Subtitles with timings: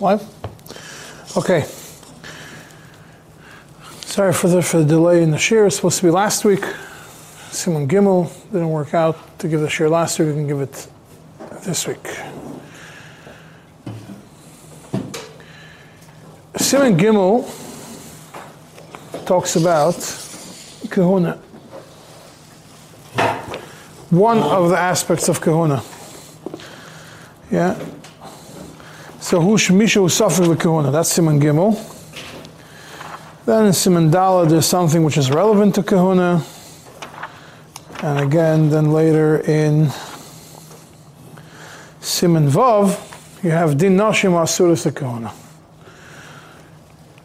[0.00, 0.22] Live?
[1.36, 1.62] Okay.
[4.02, 5.66] Sorry for the, for the delay in the share.
[5.66, 6.64] It's supposed to be last week.
[7.50, 10.28] Simon Gimel didn't work out to give the share last week.
[10.28, 10.86] We can give it
[11.62, 12.06] this week.
[16.56, 17.44] Simon Gimel
[19.26, 19.94] talks about
[20.90, 21.40] kahuna.
[24.10, 25.82] One of the aspects of kahuna.
[27.50, 27.78] Yeah.
[29.20, 30.90] So who Misha who suffered with kahuna?
[30.90, 31.76] That's Simon Gimel.
[33.44, 36.42] Then in Simon Dala, there's something which is relevant to kahuna.
[38.02, 39.90] And again, then later in
[42.00, 42.98] Simon Vav,
[43.42, 45.32] you have Din Nashim Asuris kahuna.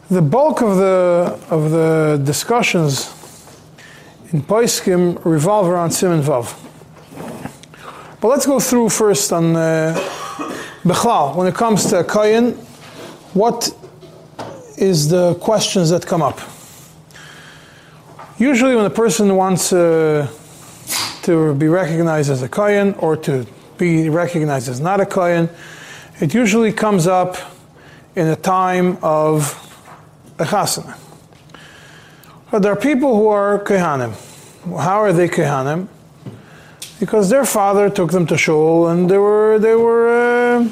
[0.10, 3.08] The bulk of the of the discussions
[4.34, 6.62] in Poiskim revolve around Simon Vav.
[8.23, 9.94] But let's go through first on uh,
[10.86, 11.35] Bechlal.
[11.35, 12.55] When it comes to Kayin,
[13.34, 13.70] what
[14.77, 16.40] is the questions that come up?
[18.38, 20.29] Usually, when a person wants uh,
[21.24, 23.46] to be recognized as a Kayin or to
[23.77, 25.49] be recognized as not a Kayin,
[26.21, 27.35] it usually comes up
[28.16, 29.51] in a time of
[30.40, 30.98] a chasana.
[32.51, 34.13] But there are people who are kehanim.
[34.79, 35.90] How are they kehanim?
[37.04, 40.70] Because their father took them to shul and they were they were uh,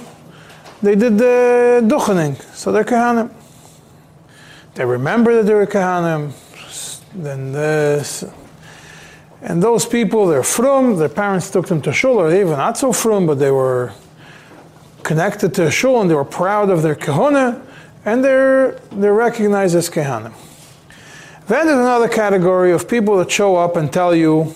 [0.82, 3.30] they did the duchening, so they're kehanim.
[4.76, 6.32] They remember that they were kehanim.
[7.14, 8.24] Then this,
[9.42, 10.96] and those people they're frum.
[10.96, 13.92] Their parents took them to shul, or even not so frum, but they were
[15.04, 17.62] connected to shul and they were proud of their kahuna
[18.06, 20.34] and they're, they're recognized as Kehanim.
[21.48, 24.56] Then there's another category of people that show up and tell you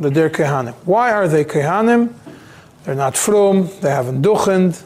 [0.00, 0.74] that they're Kehanim.
[0.84, 2.12] Why are they Kehanim?
[2.84, 4.80] They're not frum, they haven't duchened,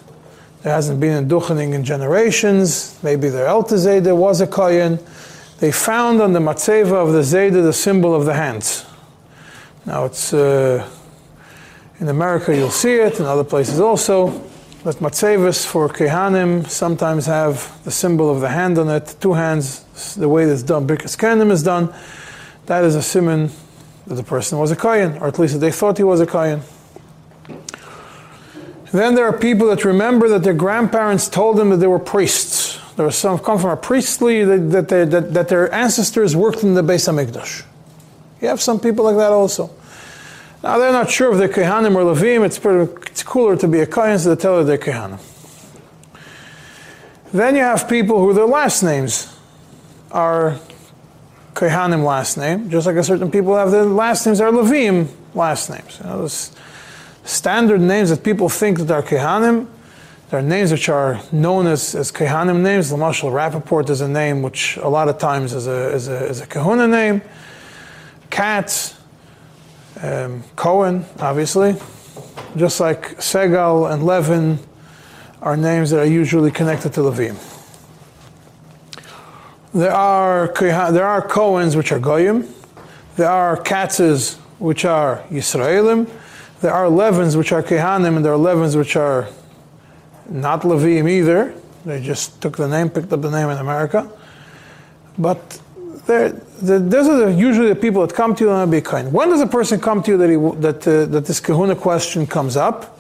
[0.62, 4.98] there hasn't been a duchening in generations, maybe their Elta Zayda was a Kohen.
[5.59, 8.87] They found on the Matseva of the Zayda the symbol of the hands.
[9.84, 10.88] Now it's, uh,
[11.98, 14.31] in America you'll see it, in other places also
[14.84, 20.15] that matzevis for kehanim sometimes have the symbol of the hand on it, two hands,
[20.15, 21.92] the way that's done, birkas kehanim is done.
[22.65, 23.50] That is a simon
[24.10, 26.62] that the person was a kohen, or at least they thought he was a kohen.
[28.91, 32.76] Then there are people that remember that their grandparents told them that they were priests.
[32.97, 36.65] There were some come from a priestly that, that, they, that, that their ancestors worked
[36.65, 37.62] in the Beis Hamikdash.
[38.41, 39.71] You have some people like that also.
[40.60, 42.44] Now they're not sure if they're Kehanim or Levim.
[42.44, 45.21] It's, pretty, it's cooler to be a Kohen, so they tell her they're Kehanim.
[47.32, 49.32] Then you have people who their last names
[50.10, 50.59] are
[51.55, 55.71] Kehanim last name, just like a certain people have their last names are Levim last
[55.71, 55.99] names.
[56.00, 56.53] You know, those
[57.25, 59.66] standard names that people think that are Kehanim.
[60.31, 62.93] There are names which are known as, as Kehanim names.
[62.93, 66.41] Lamashal Rappaport is a name which a lot of times is a, is a, is
[66.41, 67.21] a Kahuna name.
[68.31, 68.97] Katz,
[70.00, 71.75] um, Cohen, obviously,
[72.56, 74.60] just like Segal and Levin
[75.43, 77.37] are names that are usually connected to Levim.
[79.72, 82.48] There are there are Cohens which are Goyim.
[83.16, 86.10] There are Katzes which are Yisraelim.
[86.60, 89.28] There are Levins which are Kehanim, and there are Levins which are
[90.28, 91.54] not Levim either.
[91.84, 94.10] They just took the name, picked up the name in America.
[95.16, 95.60] But
[96.06, 99.12] the, those are the, usually the people that come to you and be kind.
[99.12, 102.26] When does a person come to you that, he, that, uh, that this kahuna question
[102.26, 102.98] comes up?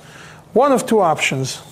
[0.52, 1.62] One of two options.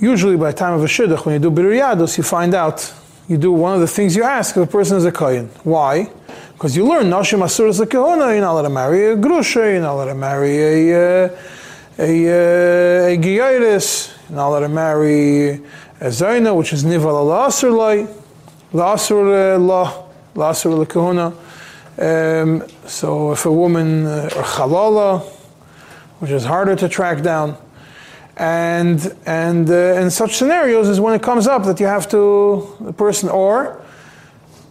[0.00, 2.90] Usually by time of a shidduch, when you do birur you find out,
[3.28, 5.50] you do one of the things you ask if a person is a kohen.
[5.62, 6.10] Why?
[6.54, 9.92] Because you learn nashim asuras kahuna, you're not allowed to marry a grusha, you're not
[9.92, 11.36] allowed to marry a, uh,
[11.98, 13.70] a, a, a, a you're
[14.30, 15.50] not allowed to marry
[16.00, 18.08] a zayna, which is nival al asur
[18.72, 21.34] Lasur la, lasur la kahuna.
[21.98, 25.18] Um, so if a woman, uh, or
[26.20, 27.56] which is harder to track down,
[28.36, 32.76] and and uh, in such scenarios is when it comes up that you have to
[32.80, 33.80] the person or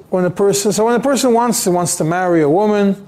[0.09, 3.05] when a person so when a person wants to wants to marry a woman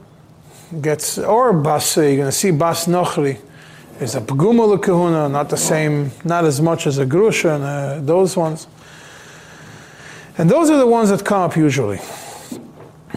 [0.81, 3.39] gets or bas you're going to see bas nochri
[3.99, 7.99] is a pguma kahuna not the same not as much as a grusha and uh,
[8.05, 8.67] those ones
[10.37, 11.99] and those are the ones that come up usually.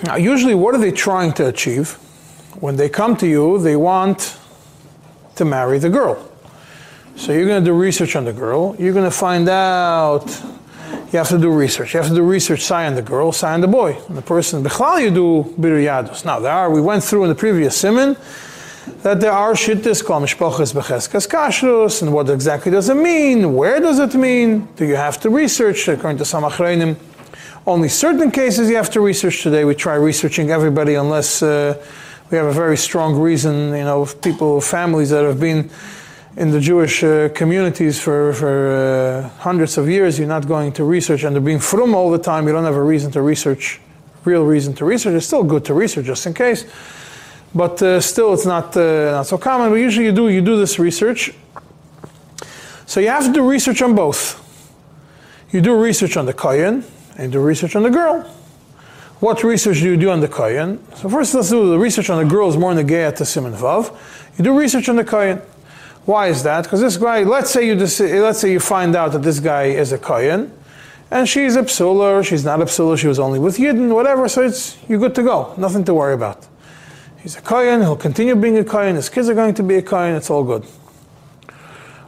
[0.04, 1.92] Now, usually, what are they trying to achieve?
[2.60, 4.38] When they come to you, they want
[5.36, 6.30] to marry the girl.
[7.16, 8.74] So you're going to do research on the girl.
[8.78, 10.26] You're going to find out.
[11.12, 11.94] You have to do research.
[11.94, 13.96] You have to do research, sign the girl, sign the boy.
[14.10, 16.24] The person, Bechlal, you do birur yadus.
[16.24, 18.16] Now, there are, we went through in the previous simon
[19.02, 23.54] that there are shittis called mishpachas becheskas kashrus, and what exactly does it mean?
[23.54, 24.66] Where does it mean?
[24.74, 25.86] Do you have to research?
[25.86, 26.96] According to some achreinim,
[27.64, 29.64] only certain cases you have to research today.
[29.64, 31.80] We try researching everybody unless uh,
[32.30, 35.70] we have a very strong reason, you know, people, families that have been
[36.36, 40.84] in the Jewish uh, communities for, for uh, hundreds of years, you're not going to
[40.84, 43.80] research, and they're being frum all the time, you don't have a reason to research,
[44.24, 45.14] real reason to research.
[45.14, 46.64] It's still good to research just in case,
[47.54, 49.70] but uh, still it's not, uh, not so common.
[49.70, 51.32] But usually you do, you do this research.
[52.86, 54.40] So you have to do research on both.
[55.52, 56.84] You do research on the Kohen,
[57.16, 58.22] and do research on the girl.
[59.20, 60.84] What research do you do on the Kohen?
[60.96, 63.52] So first let's do the research on the girl is more in the to Simon
[63.52, 63.96] Vav.
[64.36, 65.40] You do research on the Kohen.
[66.04, 66.64] Why is that?
[66.64, 69.92] Because this guy, let's say you let's say you find out that this guy is
[69.92, 70.52] a kohen,
[71.10, 74.28] and she's a psula, she's not a psula, she was only with Yidden, whatever.
[74.28, 76.46] So it's you're good to go, nothing to worry about.
[77.22, 78.96] He's a kohen, he'll continue being a kohen.
[78.96, 80.14] His kids are going to be a kohen.
[80.14, 80.64] It's all good.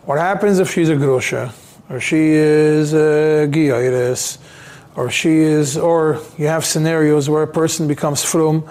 [0.05, 1.55] What happens if she's a grusha,
[1.89, 4.37] or she is a giyaris,
[4.95, 8.69] or she is, or you have scenarios where a person becomes from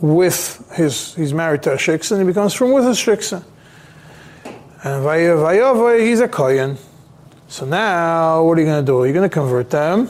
[0.00, 3.44] with his, he's married to a shiksa, and he becomes from with his shiksa.
[4.88, 6.78] And Vayavay, he's a Kohen.
[7.46, 9.04] So now, what are you going to do?
[9.04, 10.08] You're going to convert them.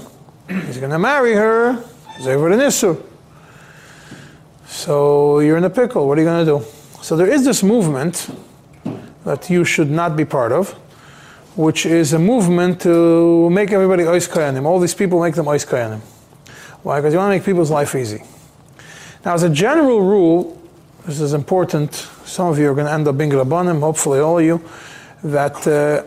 [0.48, 1.82] He's going to marry her.
[2.16, 3.02] He's over the Nisur.
[4.66, 6.06] So you're in a pickle.
[6.06, 6.64] What are you going to do?
[7.02, 8.30] So there is this movement
[9.24, 10.70] that you should not be part of,
[11.56, 14.64] which is a movement to make everybody Ois Koyanim.
[14.64, 15.98] All these people make them Ois Koyanim.
[16.84, 17.00] Why?
[17.00, 18.22] Because you want to make people's life easy.
[19.24, 20.56] Now, as a general rule,
[21.04, 22.08] this is important.
[22.28, 24.62] Some of you are going to end up being Rabbanim, hopefully all of you,
[25.24, 26.04] that uh,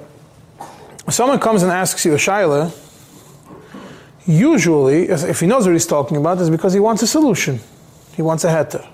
[1.12, 2.71] someone comes and asks you a shaila,
[4.27, 7.59] usually, if he knows what he's talking about, is because he wants a solution.
[8.15, 8.88] He wants a heter.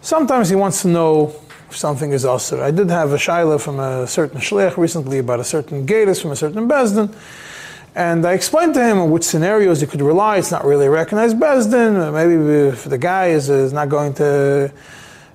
[0.00, 1.34] Sometimes he wants to know
[1.68, 2.62] if something is usher.
[2.62, 6.30] I did have a shaila from a certain shliach recently about a certain gatus from
[6.30, 7.14] a certain bezdin,
[7.94, 10.38] and I explained to him on which scenarios you could rely.
[10.38, 12.12] It's not really a recognized Bezdin.
[12.12, 14.72] Maybe if the guy is, is not going to,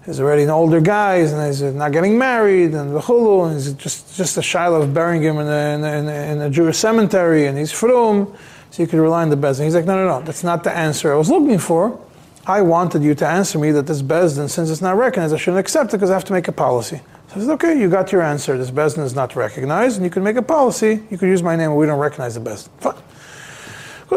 [0.07, 4.15] is already an older guy, and he's not getting married, and v'chulu, and he's just,
[4.15, 7.57] just a shiloh of burying him in a, in, a, in, a, Jewish cemetery, and
[7.57, 8.33] he's from,
[8.69, 9.63] so you could rely on the Bezdin.
[9.63, 11.99] He's like, no, no, no, that's not the answer I was looking for.
[12.45, 15.59] I wanted you to answer me that this Bezdin, since it's not recognized, I shouldn't
[15.59, 17.01] accept it because I have to make a policy.
[17.29, 18.55] So I said, okay, you got your answer.
[18.57, 21.03] This Bezdin is not recognized, and you can make a policy.
[21.09, 22.69] You could use my name, but we don't recognize the Bezdin.
[22.79, 22.95] Fine.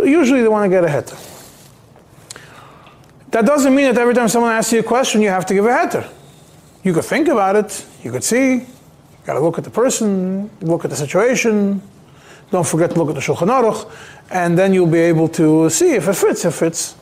[0.06, 1.37] Usually they want to get a heter.
[3.30, 5.66] That doesn't mean that every time someone asks you a question, you have to give
[5.66, 6.10] a heter.
[6.82, 7.86] You could think about it.
[8.02, 8.54] You could see.
[8.54, 8.66] You
[9.26, 11.82] got to look at the person, look at the situation.
[12.50, 13.90] Don't forget to look at the Shulchan Aruch,
[14.30, 16.44] and then you'll be able to see if it fits.
[16.46, 16.94] If it fits.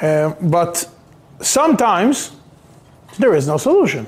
[0.00, 0.88] Uh, but
[1.40, 2.32] sometimes
[3.18, 4.06] there is no solution.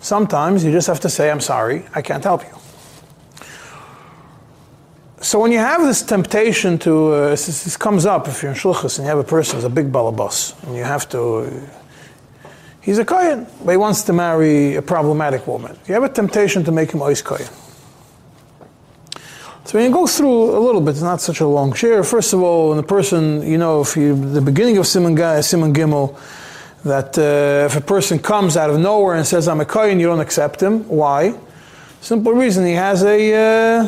[0.00, 2.59] Sometimes you just have to say, I'm sorry, I can't help you.
[5.22, 8.56] So when you have this temptation to, uh, this, this, comes up if you're in
[8.56, 11.62] Shulchas and you have a person who's a big balabas, and you have to,
[12.80, 15.78] he's a Kohen, but he wants to marry a problematic woman.
[15.86, 17.46] You have a temptation to make him Ois Kohen.
[19.66, 22.02] So when you go through a little bit, it's not such a long share.
[22.02, 25.74] First of all, when the person, you know, if you, the beginning of Simon, Simon
[25.74, 26.18] Gimel,
[26.84, 30.06] that uh, if a person comes out of nowhere and says, I'm a Kohen, you
[30.06, 30.88] don't accept him.
[30.88, 31.34] Why?
[32.00, 33.34] Simple reason, he has a,
[33.82, 33.86] uh,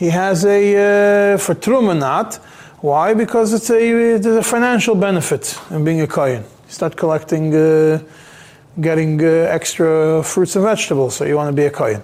[0.00, 2.36] he has a, uh, for Truma not.
[2.80, 3.12] Why?
[3.12, 6.42] Because it's a, there's a financial benefit in being a Kohen.
[6.42, 8.00] You start collecting, uh,
[8.80, 12.02] getting uh, extra fruits and vegetables, so you want to be a Kohen.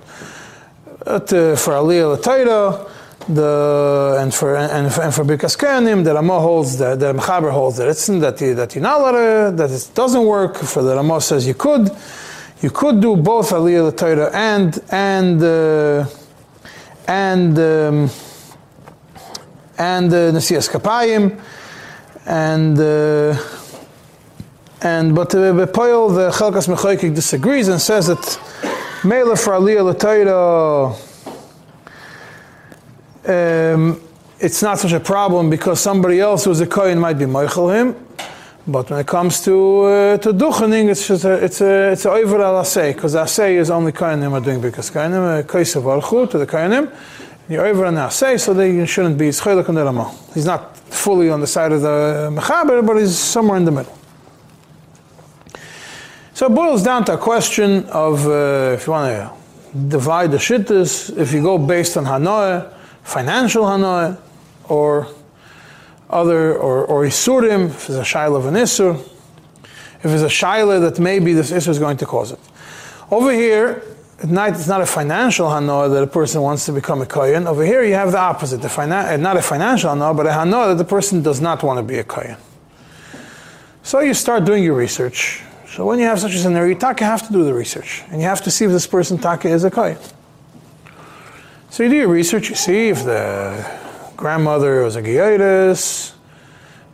[1.07, 2.91] But, uh, for Aliyah L'Taira,
[3.29, 7.79] the and for and, and for Birkas Kohanim, the Ramah holds that the Mechaber holds
[7.79, 9.11] that it's that you, that you're not
[9.57, 10.57] that it doesn't work.
[10.59, 11.91] For the Ramah says you could,
[12.61, 16.07] you could do both Aliyah Torah and and uh,
[17.09, 18.11] and um,
[19.79, 21.41] and uh, Nesias Kapayim
[22.27, 22.79] and.
[22.79, 23.37] Uh,
[24.83, 28.39] and but uh, Bepoil, the Chelkas Mechoikik disagrees and says that
[29.03, 30.95] Mela for Aliyah
[33.27, 34.01] um,
[34.39, 37.97] it's not such a problem because somebody else who's a kohen might be moichel him.
[38.69, 42.11] But when it comes to uh, to duchening, it's just a, it's a it's a
[42.11, 46.39] over al asay because asay is only kohenim are doing because kohenim koisav alchu to
[46.39, 46.93] the.
[47.49, 51.47] You're over an asay, so they shouldn't be schaylik on He's not fully on the
[51.47, 53.97] side of the mechaber, but he's somewhere in the middle.
[56.35, 59.31] So it boils down to a question of uh, if you want to
[59.89, 62.73] divide the shittas, if you go based on hanoah
[63.05, 64.19] financial hanoah,
[64.69, 65.07] or
[66.09, 68.99] other, or, or isurim, if it's a shail of an isur.
[69.99, 72.39] if it's a shaila that maybe this issue is going to cause it.
[73.11, 73.83] Over here,
[74.23, 77.47] at night, it's not a financial hanoah that a person wants to become a kohen.
[77.47, 78.63] Over here, you have the opposite.
[78.63, 81.63] The fina- uh, not a financial hanoah, but a hanoah that the person does not
[81.63, 82.37] want to be a kohen.
[83.83, 85.43] So you start doing your research.
[85.69, 88.21] So when you have such a scenario, you taka have to do the research, and
[88.21, 89.99] you have to see if this person taka is a kohen.
[91.69, 92.49] So you do your research.
[92.49, 93.86] You see if the
[94.17, 96.13] grandmother was a giotis,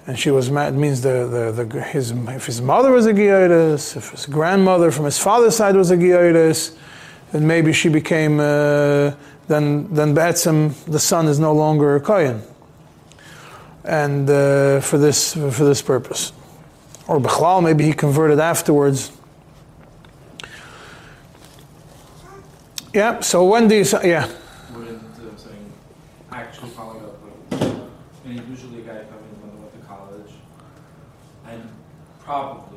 [0.06, 0.74] and she was mad.
[0.74, 4.90] It means the, the, the his if his mother was a giotis, if his grandmother
[4.90, 6.76] from his father's side was a giotis
[7.32, 9.12] then maybe she became, uh,
[9.48, 12.42] then, then the son is no longer a Kohen.
[13.84, 16.32] And uh, for, this, for this purpose.
[17.08, 19.10] Or Bechlal, maybe he converted afterwards.
[22.92, 24.30] Yeah, so when you, yeah.
[24.74, 25.72] Wouldn't uh, saying
[26.30, 27.88] actually following up with,
[28.26, 30.32] and usually a guy coming when they went to college,
[31.46, 31.66] and
[32.32, 32.72] probably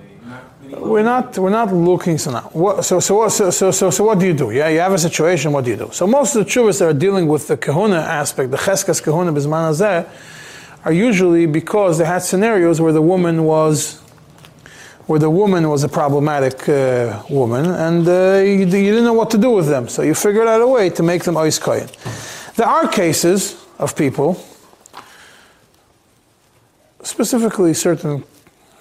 [0.69, 2.49] we're not we're not looking so now.
[2.51, 4.49] What, so so so, so so so what do you do?
[4.51, 5.51] Yeah, you have a situation.
[5.51, 5.89] What do you do?
[5.91, 9.31] So most of the chuvas that are dealing with the kahuna aspect, the cheskas kahuna
[9.31, 10.09] bisman
[10.83, 14.01] are usually because they had scenarios where the woman was
[15.05, 19.29] where the woman was a problematic uh, woman, and uh, you, you, didn't know what
[19.29, 19.87] to do with them.
[19.87, 21.89] So you figured out a way to make them ois koyin.
[22.55, 24.43] There are cases of people,
[27.03, 28.23] specifically certain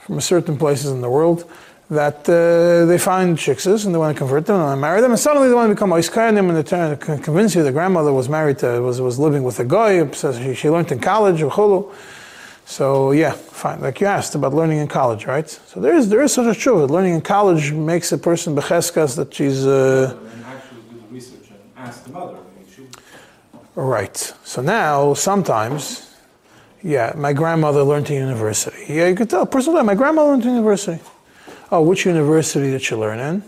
[0.04, 1.50] from certain places in the world
[1.90, 5.20] that uh, they find chicks and they want to convert them and marry them, and
[5.20, 8.28] suddenly they want to become Oiskainim and they trying to convince you the grandmother was
[8.28, 11.40] married to, was, was living with a guy, says she, she learned in college.
[12.66, 13.80] So yeah, fine.
[13.80, 15.48] Like you asked about learning in college, right?
[15.48, 16.90] So there is there is such a truth.
[16.90, 19.66] Learning in college makes a person becheskas that she's.
[19.66, 22.38] Uh, and actually do the research and ask the mother.
[23.74, 24.16] Right.
[24.44, 26.13] So now sometimes
[26.84, 28.84] yeah, my grandmother learned to university.
[28.88, 29.46] Yeah, you could tell.
[29.46, 31.02] Personally, my grandmother learned to university.
[31.72, 33.42] Oh, which university did she learn in?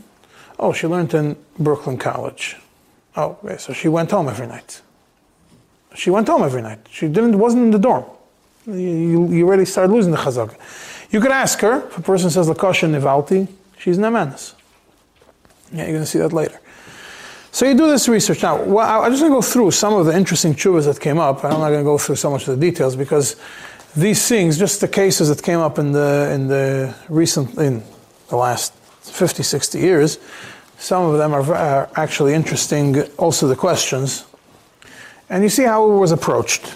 [0.59, 2.57] Oh, she learned in Brooklyn College.
[3.14, 4.81] Oh, okay, so she went home every night.
[5.95, 6.78] She went home every night.
[6.90, 8.05] She didn't wasn't in the dorm.
[8.66, 10.55] You, you already started losing the chazak.
[11.11, 14.55] You could ask her, if a person says Lakosha Nivalti, she's Namanis.
[15.73, 16.59] Yeah, you're going to see that later.
[17.57, 18.43] So you do this research.
[18.43, 21.19] Now, well, I'm just going to go through some of the interesting chuvas that came
[21.19, 21.43] up.
[21.43, 23.37] I'm not going to go through so much of the details because
[23.97, 27.83] these things, just the cases that came up in the, in the recent, in
[28.29, 30.19] the last 50, 60 years,
[30.77, 34.27] some of them are, are actually interesting, also the questions.
[35.31, 36.67] And you see how it was approached.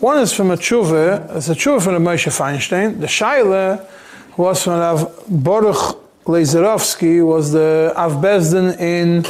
[0.00, 2.98] One is from a tshuva, it's a tshuva from the Moshe Feinstein.
[2.98, 3.88] The shaila
[4.36, 9.24] was from Rav Baruch Lezerovsky, was the Avbezdin in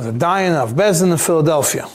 [0.00, 1.86] was a dying of Bezin, in Philadelphia.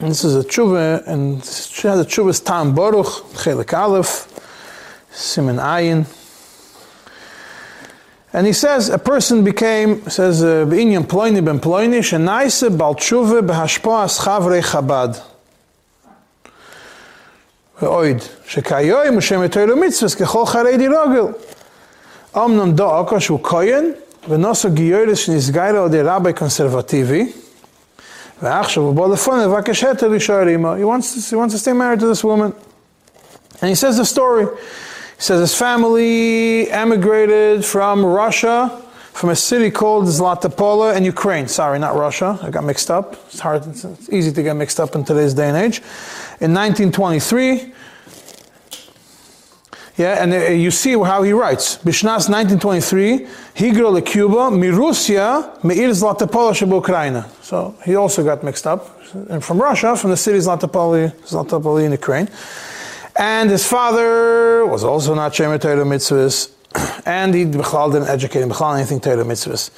[0.00, 4.26] And this is a tshuva, and she has a tshuva's Tam Baruch, Chelik Aleph,
[5.12, 6.06] Simon Ayin.
[8.32, 13.46] And he says a person became says uh, b'inyan ploini ben ploini shenaisa bal tshuva
[13.46, 15.22] b'hashpa as chabad.
[17.80, 21.34] Oid shekayoy mishem etoylo mitzvahs kechol charei dirogel.
[22.34, 23.96] Omnam do akosh koyen
[24.29, 27.31] ונוסו גיורס שנסגר על ידי רבי קונסרבטיבי,
[28.41, 30.73] ועכשיו הוא בא לפון לבקש היתר להישאר עמו.
[30.75, 32.53] He wants, to, he wants to stay married to this woman.
[33.61, 34.45] And he says the story.
[34.45, 38.81] He says his family emigrated from Russia,
[39.13, 41.47] from a city called Zlatopola in Ukraine.
[41.47, 42.37] Sorry, not Russia.
[42.43, 43.15] I got mixed up.
[43.27, 45.77] It's hard, it's easy to get mixed up in today's day and age.
[46.41, 47.73] In 1923,
[50.00, 51.76] yeah, and uh, you see how he writes.
[51.76, 57.22] Bishnas 1923, Higro le Cuba, Mirusia, Meir Zlatopola Ukraine.
[57.42, 58.98] So he also got mixed up.
[59.28, 62.30] And from Russia, from the city Zlatopoli, Zlatopoli in Ukraine.
[63.14, 66.50] And his father was also not Shemer Torah mitzvahs.
[67.04, 69.68] And he Bechlal didn't educate him, Bechlal anything Torah mitzvahs.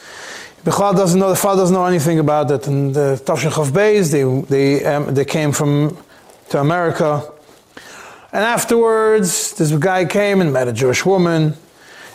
[0.63, 2.69] Bechlal doesn't know, the father doesn't know anything about it.
[2.69, 4.23] And the Tavshin Chav Beis, they,
[4.55, 5.97] they, um, they came from,
[6.51, 7.29] to America
[8.33, 11.55] and afterwards, this guy came and met a Jewish woman,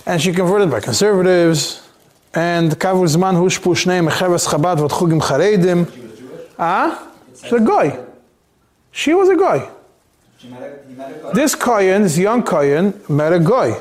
[0.06, 1.88] and she converted by conservatives.
[2.34, 6.50] And Kavur Zman Hushpu Shnei Mecheves Chabad Vot Chugim Charedim.
[6.60, 7.12] Ah?
[7.42, 8.00] She's a guy.
[8.92, 9.70] She was a guy.
[11.34, 13.72] This Kohen, this young Kohen, met a guy.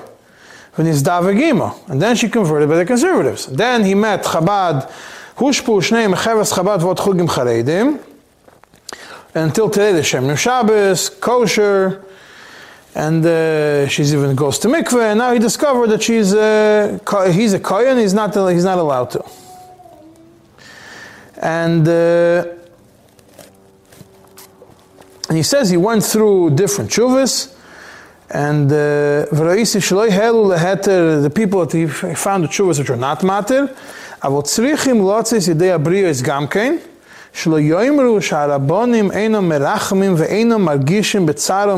[0.75, 1.07] When he's.
[1.07, 3.47] And then she converted by the conservatives.
[3.47, 4.91] Then he met Chabad,
[5.37, 8.01] Hushpu Shnei Mecheves Chabad Vot Chugim Charedim.
[9.35, 12.06] Until today, the Shem Shabbos, kosher,
[12.97, 16.99] and uh, she's even goes to mikveh, and now he discovered that she's a,
[17.31, 19.25] he's a kohen, he's not, he's not allowed to.
[21.43, 22.55] And, uh,
[25.29, 27.55] and he says he went through different chuvas,
[28.31, 29.27] And uh,
[31.21, 33.23] the people that he found the tshuvas which are not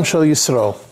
[0.04, 0.87] shel Yisrael.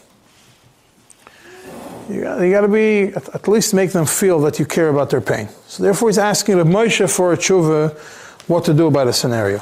[2.09, 4.89] You got, you got to be, at, at least make them feel that you care
[4.89, 5.49] about their pain.
[5.67, 7.99] So therefore he's asking Reb Moshe for a tshuva
[8.49, 9.61] what to do about the scenario.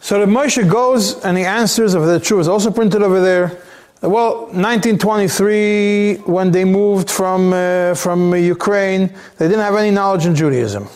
[0.00, 3.62] So Reb Moshe goes and he answers, of the tshuva is also printed over there.
[4.00, 10.34] Well, 1923, when they moved from, uh, from Ukraine, they didn't have any knowledge in
[10.34, 10.88] Judaism.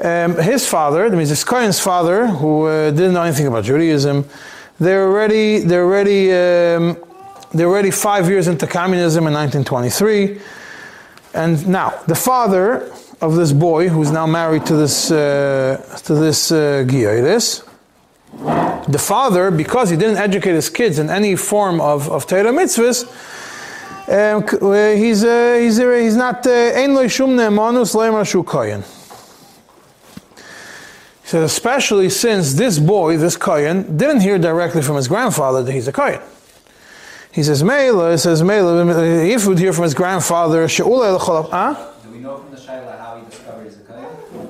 [0.00, 4.24] Um, his father, that means his Kohen's father, who uh, didn't know anything about Judaism,
[4.78, 6.96] they're already, they're already, um,
[7.52, 10.40] they're already five years into communism in 1923.
[11.34, 16.52] And now, the father of this boy, who's now married to this, uh, to this
[16.52, 16.84] uh,
[18.88, 23.04] the father, because he didn't educate his kids in any form of, of Torah mitzvahs,
[24.08, 28.82] um, uh, he's, uh, he's, uh, he's not, ein lo shum ne'emanus le'emar shu kohen.
[31.28, 35.70] He says, especially since this boy, this Kohen, didn't hear directly from his grandfather that
[35.70, 36.22] he's a Kohen.
[37.30, 38.86] He says, Mela, he says, Mela,
[39.26, 41.92] if he would hear from his grandfather, She'ula huh?
[42.02, 44.48] Do we know from the Shaila how he discovered he's a Kohen?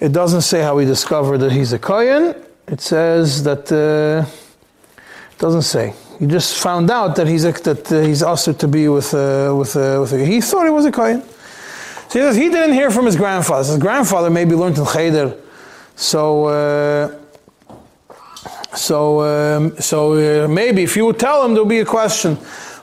[0.00, 2.34] It doesn't say how he discovered that he's a Kohen.
[2.66, 4.26] It says that, uh,
[4.96, 5.92] it doesn't say.
[6.18, 9.54] He just found out that he's a, that uh, he's asked to be with uh,
[9.54, 11.20] with uh, with a, he thought he was a kohen.
[12.08, 13.68] So he says he didn't hear from his grandfather.
[13.68, 15.36] His grandfather maybe learned in cheder,
[15.98, 17.18] so uh,
[18.74, 22.38] so um, so uh, maybe if you would tell him, there'll be a question.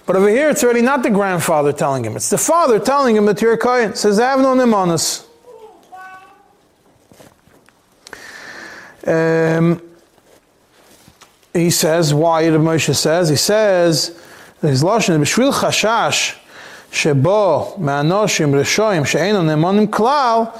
[0.05, 3.25] But over here, it's already not the grandfather telling him; it's the father telling him
[3.25, 3.95] that you're a kohen.
[3.95, 5.25] Says, "I have no nemanus."
[9.07, 9.81] Um,
[11.53, 13.29] he says, why the Moshe says?
[13.29, 14.07] He says,
[14.61, 16.35] his lashon b'shvil chashash
[16.91, 20.59] shebo me'anoshim reshoim she'eino nemonim klal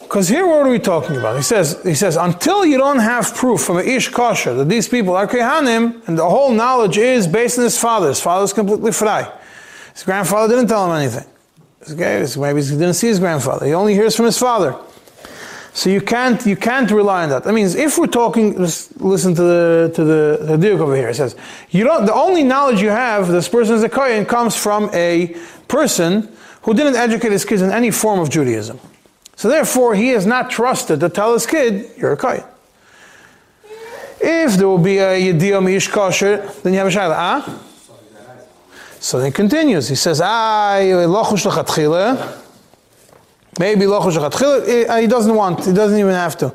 [0.00, 1.36] Because here, what are we talking about?
[1.36, 4.88] He says, he says, until you don't have proof from an ish kosher that these
[4.88, 8.08] people are kehanim, and the whole knowledge is based on his father.
[8.08, 9.26] His father is completely frei.
[9.92, 11.24] His grandfather didn't tell him anything.
[11.90, 13.66] Okay, maybe he didn't see his grandfather.
[13.66, 14.76] He only hears from his father.
[15.74, 17.42] So you can't you can't rely on that.
[17.42, 21.08] That means if we're talking, just listen to the to the, Duke over here.
[21.08, 21.34] It says
[21.70, 22.06] you don't.
[22.06, 25.34] The only knowledge you have this person is a kohen comes from a
[25.66, 26.28] person
[26.62, 28.78] who didn't educate his kids in any form of Judaism.
[29.34, 32.44] So therefore, he is not trusted to tell his kid you're a kohen.
[34.20, 37.14] If there will be a yediyah mish kosher, then you have a shayla.
[37.16, 37.60] Ah.
[39.00, 39.88] So then he continues.
[39.88, 42.42] He says, "I lochush lechatchila."
[43.58, 45.00] Maybe lochush lechatchila.
[45.00, 45.64] He doesn't want.
[45.64, 46.52] He doesn't even have to.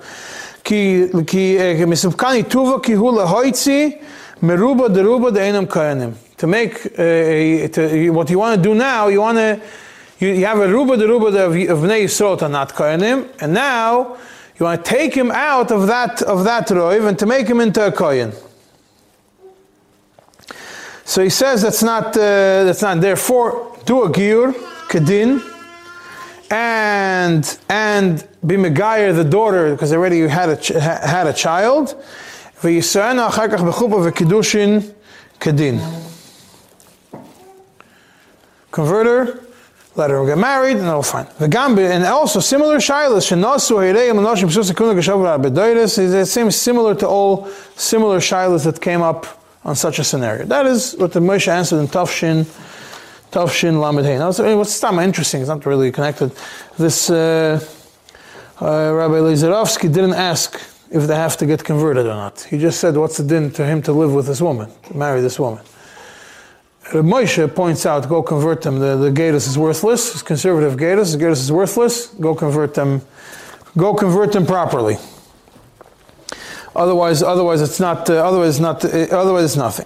[0.64, 3.12] Ki ki tuva ki hu
[4.42, 6.14] meruba deruba deinam kayanim.
[6.38, 9.62] To make uh, to, what you want to do now, you want to
[10.20, 14.18] you, you have a ruba deruba of, bnei not kayanim, and now
[14.58, 17.60] you want to take him out of that of that roiv and to make him
[17.60, 18.32] into a kohen.
[21.06, 23.02] So he says that's not uh, that's not.
[23.02, 24.54] Therefore, do a giur
[24.88, 25.42] kedin,
[26.52, 31.96] and and be megayer the daughter because already you had a ch- had a child.
[32.62, 34.94] V'yisrael achar kach bechupa v'kedushin
[35.40, 35.80] kedin.
[38.72, 39.44] Converter,
[39.96, 41.26] let her get married, and it'll fine.
[41.26, 46.56] V'gambi, and also similar shilas shenasu ha'irei emonoshim p'sus hakuna geshav ra'bedoides is it seems
[46.56, 49.26] similar to all similar shilas that came up
[49.64, 50.46] on such a scenario.
[50.46, 52.46] That is what the Moshe answered in Tafshin,
[53.32, 54.18] Tafshin Lamed Hey.
[54.18, 56.32] Now, what's interesting, it's not really connected.
[56.78, 57.60] This uh,
[58.62, 60.60] uh, Rabbi Lezerovsky didn't ask
[60.92, 62.42] if they have to get converted or not.
[62.42, 65.22] He just said, what's the din to him to live with this woman, to marry
[65.22, 65.64] this woman.
[66.92, 68.80] Rabbi Moshe points out, go convert them.
[68.80, 70.12] The, the is worthless.
[70.14, 71.12] It's conservative Gatus.
[71.12, 72.08] The Gatus is worthless.
[72.08, 73.04] Go convert them.
[73.78, 74.98] Go convert them properly.
[76.76, 78.10] Otherwise, otherwise it's not.
[78.10, 78.86] Uh, otherwise, it's not.
[78.86, 79.86] Uh, otherwise, it's nothing.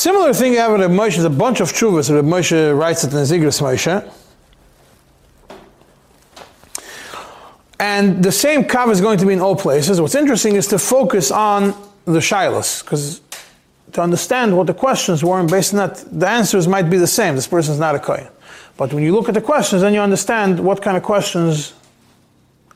[0.00, 1.16] Similar thing with Reb Moshe.
[1.16, 2.10] There's a bunch of chuvas.
[2.10, 4.10] Reb Moshe writes it in Zigras Moshe.
[7.78, 10.00] And the same kav is going to be in all places.
[10.00, 11.74] What's interesting is to focus on
[12.06, 13.20] the shilas, because
[13.92, 17.06] to understand what the questions were, and based on that, the answers might be the
[17.06, 17.34] same.
[17.34, 18.28] This person is not a kohen.
[18.78, 21.74] But when you look at the questions, then you understand what kind of questions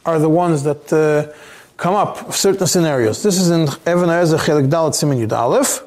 [0.05, 0.93] are the ones that.
[0.93, 1.33] Uh,
[1.77, 3.25] come up certain scenarios.
[3.25, 5.83] This is in Evan Chelik Dalet Yud Aleph.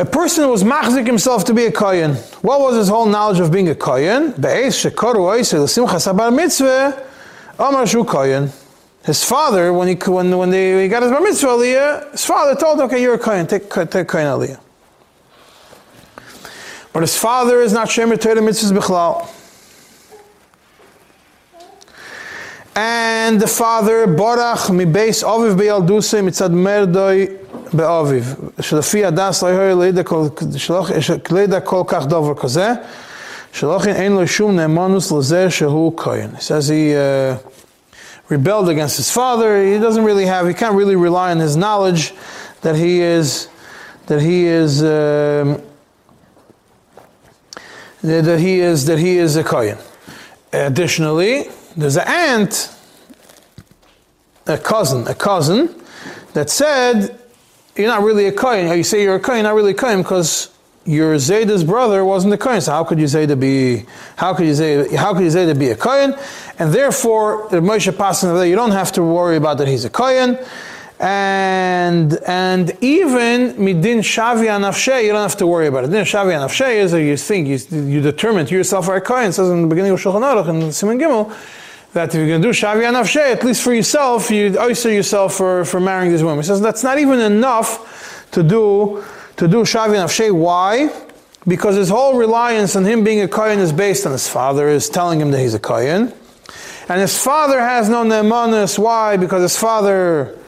[0.00, 2.14] A person was machzik himself to be a kohen.
[2.42, 4.30] What was his whole knowledge of being a kohen?
[4.32, 7.04] Be'ez shekoru oisei l'simchas habar mitzvah
[7.58, 8.52] Amar Shu Kohen.
[9.04, 12.54] His father, when he when when they he got his bar mitzvah aliyah, his father
[12.54, 13.48] told him, "Okay, you're a kohen.
[13.48, 14.60] Take take kohen aliyah."
[16.92, 19.28] But his father is not shemer Torah mitzvahs bichlal.
[22.76, 28.61] And the father, Borach, mi beis aviv be'al duse mitzad merdoi be'aviv.
[28.61, 30.27] שלפי הדס לא יהיה לידע כל,
[31.31, 32.73] לידע כל כך דבר כזה,
[33.53, 36.29] שלכן אין לו שום נאמנוס לזה שהוא כהן.
[36.37, 37.37] He says he uh,
[38.29, 39.63] rebelled against his father.
[39.63, 42.13] He doesn't really have, he can't really rely on his knowledge
[42.61, 43.47] that he is,
[44.07, 45.61] that he is, um,
[48.01, 49.77] that he is, that he is a kohen.
[50.51, 52.69] Additionally, there's an aunt,
[54.47, 55.69] a cousin, a cousin
[56.33, 57.16] that said,
[57.78, 60.50] "You're not really a kohen." You say you're a kohen, not really a kohen, because
[60.84, 62.60] your Zayda's brother wasn't a kohen.
[62.60, 63.84] So how could you say to be?
[64.16, 64.94] How could you say?
[64.96, 66.14] How could you say be a kohen?
[66.58, 70.38] And therefore, the Moshe passing you don't have to worry about that he's a kohen.
[71.00, 75.90] And and even midin shavi anafshe, you don't have to worry about it.
[75.90, 79.28] Midin shavi anafshe is that you think you, you determine to yourself are a kohen.
[79.28, 81.32] It says in the beginning of Shulchan Aruch and Simon Gimel
[81.92, 85.34] that if you're going to do shavi anafshe, at least for yourself, you'd oyster yourself
[85.34, 86.38] for, for marrying this woman.
[86.38, 89.04] He says that's not even enough to do
[89.36, 90.32] to do shavi anafshe.
[90.32, 90.90] Why?
[91.46, 94.88] Because his whole reliance on him being a kohen is based on his father is
[94.88, 96.12] telling him that he's a kohen,
[96.88, 98.78] and his father has no ne'emanis.
[98.78, 99.16] Why?
[99.16, 100.38] Because his father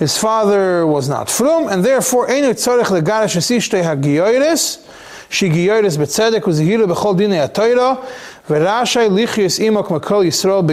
[0.00, 4.88] his father was not frum, and therefore einu tzorech legarish esishtei hagiyoris,
[5.28, 8.02] she giyoris betzedek uzihiru bechol dinei atoira,
[8.50, 10.66] verashai lichius imok makol yisrael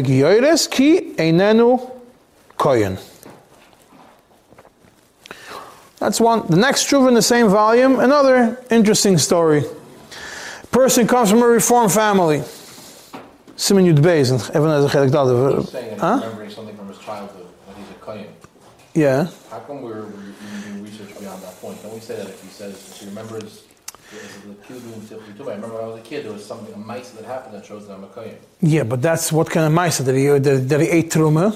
[0.71, 1.93] ki einenu.
[5.99, 6.45] That's one.
[6.47, 9.63] The next truth in the same volume, another interesting story.
[10.71, 12.43] Person comes from a reform family.
[13.55, 15.27] Simon Yud Beis, and Evan has a chelik dal.
[15.29, 16.19] Uh, he's saying Huh?
[16.21, 18.27] remembering something from his childhood, that he's a kohen.
[18.93, 19.27] Yeah.
[19.49, 20.33] How come we're, we're
[20.65, 21.81] doing research beyond that point?
[21.81, 23.63] Don't we say that if he says, if he remembers,
[24.67, 27.11] the Sifri Tuba, I remember when I was a kid, there was something, a mice
[27.11, 28.35] that happened that shows that I'm a kohen.
[28.61, 31.53] Yeah, but that's what kind of mice that he that, that he ate truma.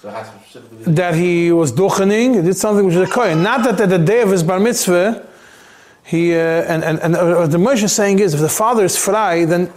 [0.00, 0.94] So it has to specifically.
[0.94, 3.42] that he was duchening, he did something which is a kohen.
[3.42, 5.26] Not that at the day of his bar mitzvah,
[6.04, 8.84] he, uh, and, and, and uh, what the Moshe is saying is, if the father
[8.84, 9.72] is fry, then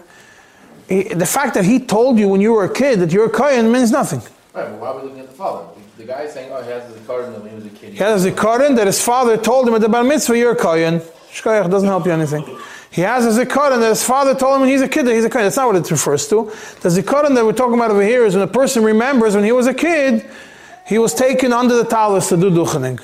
[0.89, 3.29] he, the fact that he told you when you were a kid that you're a
[3.29, 4.19] kohen means nothing.
[4.53, 5.67] Right, but why are we looking at the father?
[5.97, 7.93] The guy is saying, oh, he has a card when he was a kid.
[7.93, 10.55] He has a kohen that his father told him at the bar mitzvah, you're a
[10.55, 11.01] kohen.
[11.33, 12.45] Shkoyach doesn't help you anything.
[12.91, 15.25] He has a zikaron that his father told him when he's a kid that he's
[15.25, 15.45] a kohen.
[15.45, 16.45] That's not what it refers to.
[16.81, 19.51] The zikaron that we're talking about over here is when a person remembers when he
[19.51, 20.29] was a kid,
[20.85, 23.01] he was taken under the talus to do duchening.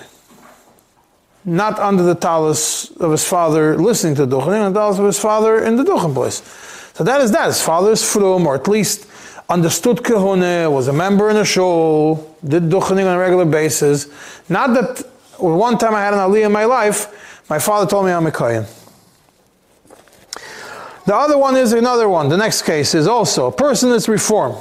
[1.44, 5.64] Not under the talus of his father listening to duchening, the talus of his father
[5.64, 6.44] in the duchen place.
[6.94, 7.48] So that is that.
[7.48, 9.08] His father is frum, or at least
[9.50, 14.06] understood kahuna, was a member in a shul, did duchening on a regular basis.
[14.50, 15.00] Not that
[15.40, 17.16] one time I had an aliyah in my life,
[17.50, 18.66] my father told me I'm a kohen.
[21.06, 22.30] The other one is another one.
[22.30, 24.56] The next case is also a person that's reform.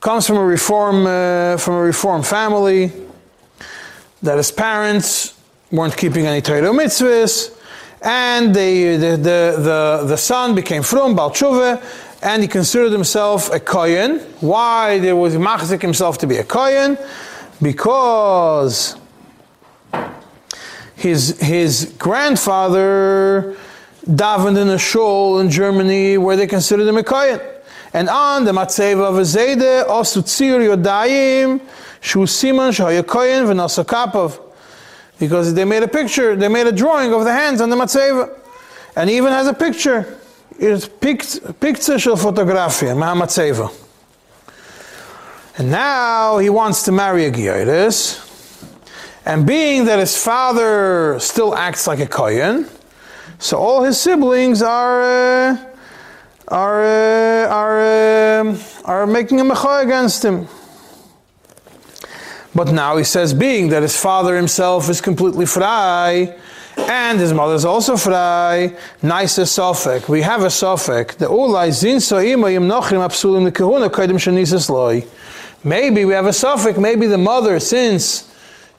[0.00, 2.90] Comes from a reform uh, from a reform family
[4.22, 5.38] that his parents
[5.70, 7.54] weren't keeping any Torah mitzvahs,
[8.00, 11.82] and they, the, the, the, the son became from Bal Tshuva,
[12.22, 14.20] and he considered himself a kohen.
[14.40, 16.96] Why there was machzik himself to be a kohen?
[17.60, 18.96] Because
[21.02, 23.56] his his grandfather
[24.06, 27.40] davened in a shul in Germany where they considered him a kohen.
[27.92, 31.60] And on the matzeva of zayde, osu tzir yodayim,
[32.00, 34.40] shu siman shahaya kohen kapov.
[35.18, 38.36] Because they made a picture, they made a drawing of the hands on the matzeva.
[38.96, 40.18] And he even has a picture.
[40.58, 43.72] It's pic- picture shel fotografia, ma matzeva.
[45.58, 48.21] And now he wants to marry a Gioiris.
[49.24, 52.68] And being that his father still acts like a Kohen,
[53.38, 55.56] so all his siblings are uh,
[56.48, 60.48] are uh, are um are making a mecha against him.
[62.54, 66.36] But now he says, being that his father himself is completely fry,
[66.76, 70.08] and his mother is also fry, nice a.
[70.08, 71.16] We have a sofek.
[71.16, 72.00] The ulai zin
[72.52, 75.06] yim nochrim apsulim nekehuna kaidim shanisis loy.
[75.64, 76.76] Maybe we have a sofek.
[76.76, 78.31] Maybe the mother, since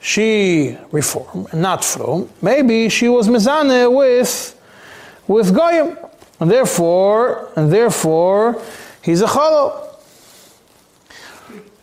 [0.03, 4.55] she reformed, not from, maybe she was mezane with
[5.27, 5.97] with goyim,
[6.39, 8.59] and therefore, and therefore,
[9.01, 9.85] he's a chalo.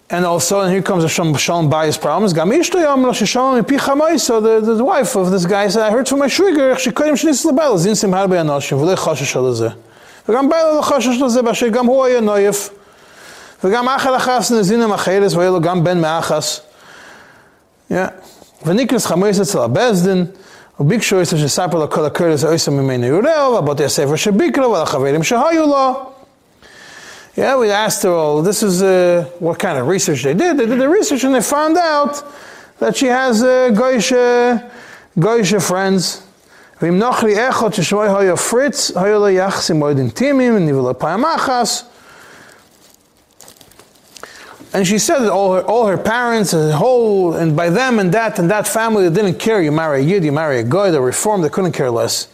[0.09, 2.33] And also, and here comes a shalom, shalom bias problems.
[2.33, 5.83] Gam ishto yom lo sheshalom mipi chamoiso, the, the, the wife of this guy said,
[5.83, 9.37] I heard from my shriger, she koyim shnis lebel, zin sim harbe anoshim, v'le choshesh
[9.37, 9.75] al zeh.
[10.29, 12.71] וגם בא לו לחשש לזה, באשר גם הוא היה נויף.
[13.65, 16.61] וגם אחר אחס נזינם אחרס והיה לו גם בן מאחס.
[17.91, 17.95] Yeah.
[18.67, 20.27] ונקרס חמויס אצל הבסדין,
[20.81, 25.93] וביקשו אצל שספר לו כל הקרס האויסה ממנו יורהו, ובתי הספר שביקרו, ולחברים שהיו לו.
[27.37, 30.57] Yeah, we asked her all, this is uh, what kind of research they did.
[30.57, 32.15] They did the research and they found out
[32.81, 34.62] that she has uh, goyishe,
[35.19, 36.23] goyishe friends.
[36.83, 41.85] ואם נוכרי אחד ששמוי היה פריץ, היה לו יחסים מאוד אינטימיים, ניבו לו פעם אחס.
[44.74, 48.14] And she said that all her, all her parents and whole, and by them and
[48.14, 49.62] that and that family, they didn't care.
[49.62, 52.30] You marry a yid, you marry a guy, they're reformed, they couldn't care less.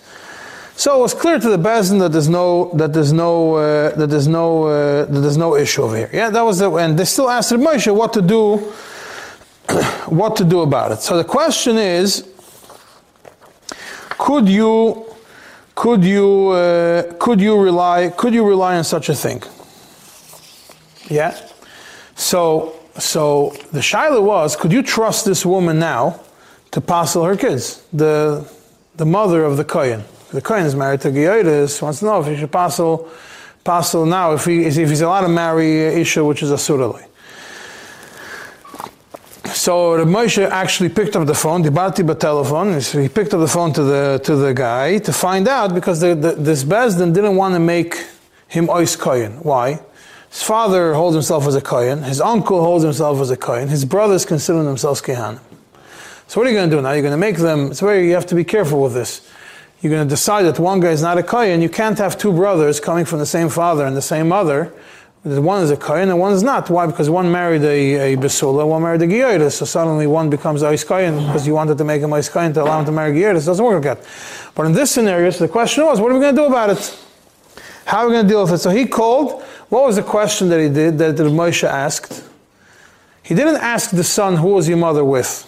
[0.75, 4.07] So it was clear to the Bezin that there's no that there's no uh, that
[4.11, 6.09] there's no uh, that there's no issue over here.
[6.13, 8.57] Yeah, that was the and they still asked the Moshe what to do,
[10.05, 10.99] what to do about it.
[10.99, 12.29] So the question is,
[14.09, 15.07] could you
[15.73, 19.41] could you uh, could you rely could you rely on such a thing?
[21.09, 21.46] Yeah.
[22.17, 26.19] So so the shaila was, could you trust this woman now
[26.71, 27.83] to passel her kids?
[27.93, 28.45] The
[28.97, 30.03] the mother of the kohen.
[30.31, 33.09] The kohen is married to Gioides, wants to know if he should passel
[33.63, 37.05] passel now if he if he's allowed to marry Isha, which is a surali.
[39.53, 42.81] So Reb Moshe actually picked up the phone, Dibarti telephone.
[42.81, 45.99] So he picked up the phone to the to the guy to find out because
[45.99, 47.93] the, the, this Bezdin didn't want to make
[48.47, 49.33] him ois kohen.
[49.43, 49.79] Why?
[50.37, 52.03] His father holds himself as a kohen.
[52.03, 53.69] His uncle holds himself as a kohen.
[53.69, 55.39] His brothers consider themselves kehanim.
[56.27, 56.91] So what are you going to do now?
[56.91, 57.71] You're going to make them.
[57.71, 58.07] It's very.
[58.07, 59.27] You have to be careful with this.
[59.81, 61.63] You're going to decide that one guy is not a kohen.
[61.63, 64.71] You can't have two brothers coming from the same father and the same mother.
[65.23, 66.69] One is a kohen and one is not.
[66.69, 66.85] Why?
[66.85, 69.53] Because one married a, a besula, one married a gioides.
[69.53, 72.61] So suddenly one becomes a kohen because you wanted to make him a kohen to
[72.61, 73.47] allow him to marry gioides.
[73.47, 74.07] Doesn't work like that.
[74.53, 76.69] But in this scenario, so the question was, what are we going to do about
[76.69, 77.03] it?
[77.85, 78.59] How are we going to deal with it?
[78.59, 79.43] So he called.
[79.69, 82.23] What was the question that he did that the Moshe asked?
[83.21, 85.43] He didn't ask the son, who was your mother with?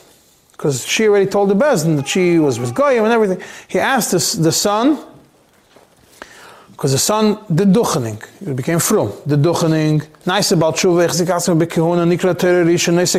[0.51, 3.41] Because she already told the Bezdin that she was with Goyim and everything.
[3.69, 4.99] He asked the son,
[6.71, 8.21] because the son did duchening.
[8.45, 9.11] He became frum.
[9.25, 10.05] the duchening.
[10.25, 10.75] Nice about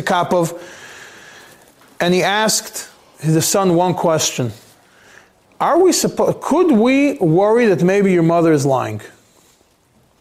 [0.03, 0.61] kapov.
[1.99, 2.89] And he asked
[3.23, 4.51] the son one question.
[5.59, 9.01] Are we supposed, could we worry that maybe your mother is lying?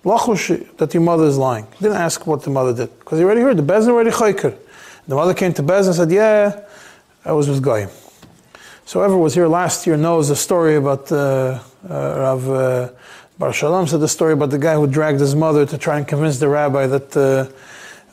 [0.03, 1.67] That your mother is lying.
[1.73, 2.99] He didn't ask what the mother did.
[3.01, 4.57] Because he already heard, the Bezdin already chayker.
[5.07, 6.65] The mother came to Bezdin and said, yeah,
[7.25, 7.91] I was with Goyim.
[8.87, 12.89] So whoever was here last year knows the story about uh, uh, Rav uh,
[13.39, 16.07] Bar Shalom said the story about the guy who dragged his mother to try and
[16.07, 17.47] convince the rabbi that uh,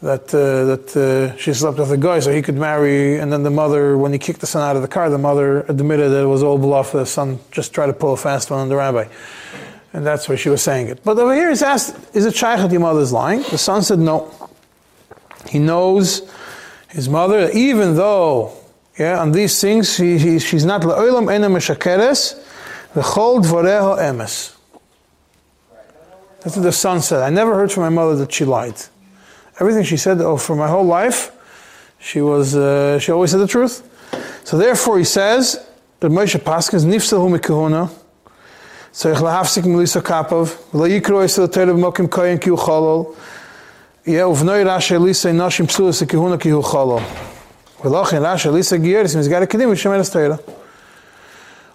[0.01, 3.17] that uh, that uh, she slept with a guy so he could marry.
[3.17, 5.61] And then the mother, when he kicked the son out of the car, the mother
[5.61, 6.91] admitted that it was all bluff.
[6.91, 9.07] The son just tried to pull a fast one on the rabbi.
[9.93, 11.03] And that's why she was saying it.
[11.03, 13.41] But over here he's asked, is it shaykh that your mother's lying?
[13.43, 14.31] The son said no.
[15.49, 16.29] He knows
[16.89, 18.53] his mother, even though
[18.97, 22.43] yeah, on these things, she, she, she's not la'olam ena meshakeres,
[22.95, 24.55] v'chol dvoreho emes.
[26.41, 27.21] That's what the son said.
[27.21, 28.75] I never heard from my mother that she lied.
[29.59, 31.31] Everything she said, oh, for my whole life,
[31.99, 33.83] she was, uh, she always said the truth.
[34.43, 35.63] So therefore, he says
[35.99, 37.91] that Moshe Paskins nifsahu mikahuna,
[38.97, 43.15] tzarich lahafsik melisa kapov, v'lo yikro yisel terev mokim koyin ki hu cholol,
[44.05, 47.03] yeah, uvnoi rasha elisa nashim psulas kihuna ki hu cholol.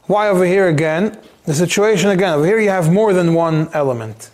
[0.07, 1.17] Why over here again?
[1.45, 4.31] The situation again, over here you have more than one element.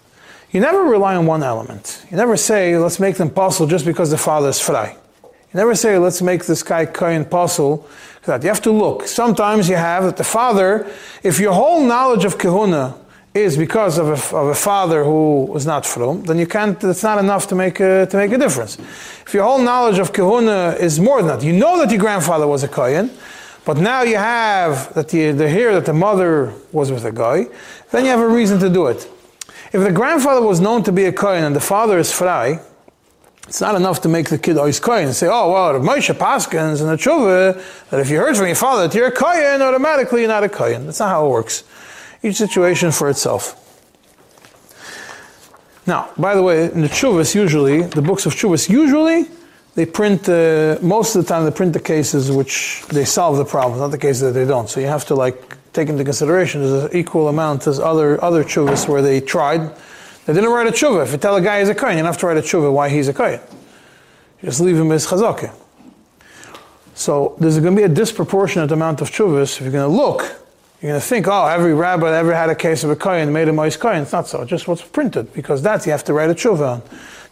[0.51, 2.07] You never rely on one element.
[2.11, 4.97] You never say, let's make them puzzle just because the father is fry.
[5.23, 7.87] You never say, let's make this guy kohen puzzle.
[8.25, 9.07] That you have to look.
[9.07, 10.87] Sometimes you have that the father,
[11.23, 12.95] if your whole knowledge of kahuna
[13.35, 16.83] is because of a, of a father who was not from, then you can't.
[16.83, 18.79] It's not enough to make a, to make a difference.
[19.27, 22.47] If your whole knowledge of kahuna is more than that, you know that your grandfather
[22.47, 23.11] was a kohen,
[23.65, 27.47] but now you have that you the hear that the mother was with a guy,
[27.91, 29.09] then you have a reason to do it.
[29.73, 32.61] If the grandfather was known to be a kohen and the father is fry,
[33.49, 36.81] it's not enough to make the kid ois kohen and say, oh well, Moshe Paskins
[36.81, 40.21] and the tshuva that if you heard from your father that you're a kohen, automatically
[40.21, 40.85] you're not a kohen.
[40.85, 41.65] That's not how it works
[42.23, 43.65] each situation for itself.
[45.87, 49.27] Now, by the way, in the Chuvas, usually, the books of Chuvas, usually,
[49.75, 53.45] they print, uh, most of the time, they print the cases which they solve the
[53.45, 54.69] problem, not the cases that they don't.
[54.69, 58.45] So you have to, like, take into consideration there's an equal amount as other, other
[58.45, 59.71] Chuvas where they tried.
[60.29, 61.05] They didn't write a Chuva.
[61.05, 62.71] If you tell a guy he's a Kohen, you don't have to write a Chuva
[62.71, 63.41] why he's a Kohen.
[64.45, 65.55] Just leave him as Chazakeh.
[66.95, 70.39] So there's going to be a disproportionate amount of Chuvas if you're going to look
[70.81, 73.49] you're going to think, oh, every rabbi ever had a case of a kohen made
[73.49, 74.03] a mois kohen.
[74.03, 74.45] It's not so.
[74.45, 76.83] Just what's printed, because that you have to write a tshuva on.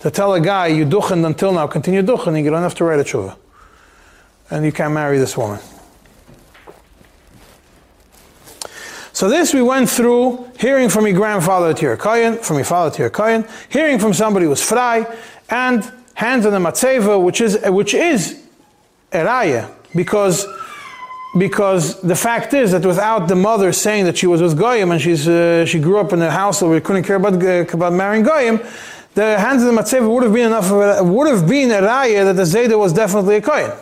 [0.01, 2.99] to tell a guy you duchen until now, continue duchen, you don't have to write
[2.99, 3.37] a tshuva.
[4.51, 5.61] And you can't marry this woman.
[9.17, 12.95] So this we went through, hearing from your grandfather to your kohen, from your father
[12.97, 15.07] to your kohen, hearing from somebody who was fry,
[15.49, 18.45] and hands on the matzeva, which is which is
[19.13, 20.45] eraya, because
[21.39, 25.01] because the fact is that without the mother saying that she was with goyim and
[25.01, 27.95] she's uh, she grew up in a house where we couldn't care about uh, about
[27.95, 28.61] marrying goyim,
[29.15, 30.71] the hands of the matzeva would have been enough.
[30.71, 33.73] Of a, would have been a raya that the zayda was definitely a kohen.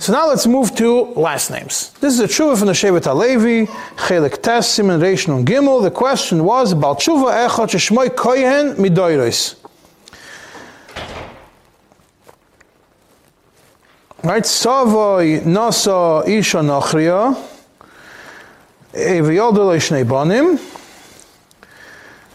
[0.00, 1.90] So now let's move to last names.
[2.00, 5.82] This is a tshuva from the Shevet HaLevi, Chelik Tes, Simen Reish Gimel.
[5.82, 9.56] The question was about tshuva echot sheshmoi kohen midoiros.
[14.22, 17.36] Right, Savoy Nasa Isha Nachria,
[18.92, 20.58] Eviyoldo Lo Shnei Bonim,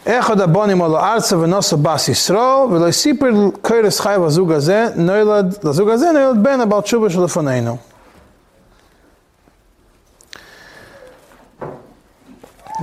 [0.05, 5.89] אחד הבונים עלו ארצה ונוסו בס ישרו, ולא סיפר קרס חי לזוג הזה, נולד, לזוג
[5.89, 7.77] הזה נולד בן הבעל תשובה שלפנינו.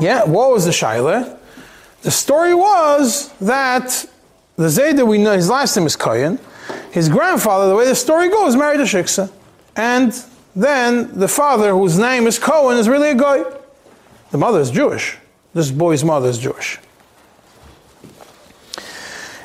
[0.01, 1.39] Yeah, what was the shaila?
[2.03, 4.05] The story was that
[4.57, 6.39] the Zayda we know, his last name is Kohen,
[6.91, 9.31] his grandfather, the way the story goes, married a Shiksa.
[9.75, 10.13] And
[10.55, 13.45] then the father, whose name is Cohen, is really a guy.
[14.31, 15.19] The mother is Jewish.
[15.55, 16.79] This boy's mother is Jewish.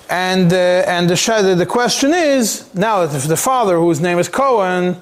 [0.08, 4.28] And, uh, and the, the question is now that if the father, whose name is
[4.28, 5.00] Cohen,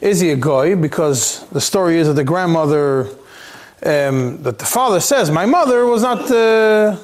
[0.00, 0.76] is he a goy?
[0.76, 3.06] Because the story is that the grandmother,
[3.84, 6.98] um, that the father says, my mother was not, uh,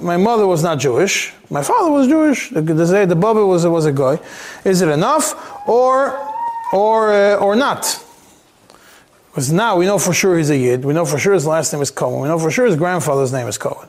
[0.00, 1.34] my mother was not Jewish.
[1.50, 2.50] My father was Jewish.
[2.50, 4.18] The, the, the Baba was, was a goy.
[4.64, 6.18] Is it enough or,
[6.72, 8.02] or, uh, or not?
[9.30, 10.84] Because now we know for sure he's a Yid.
[10.84, 12.22] We know for sure his last name is Cohen.
[12.22, 13.88] We know for sure his grandfather's name is Cohen.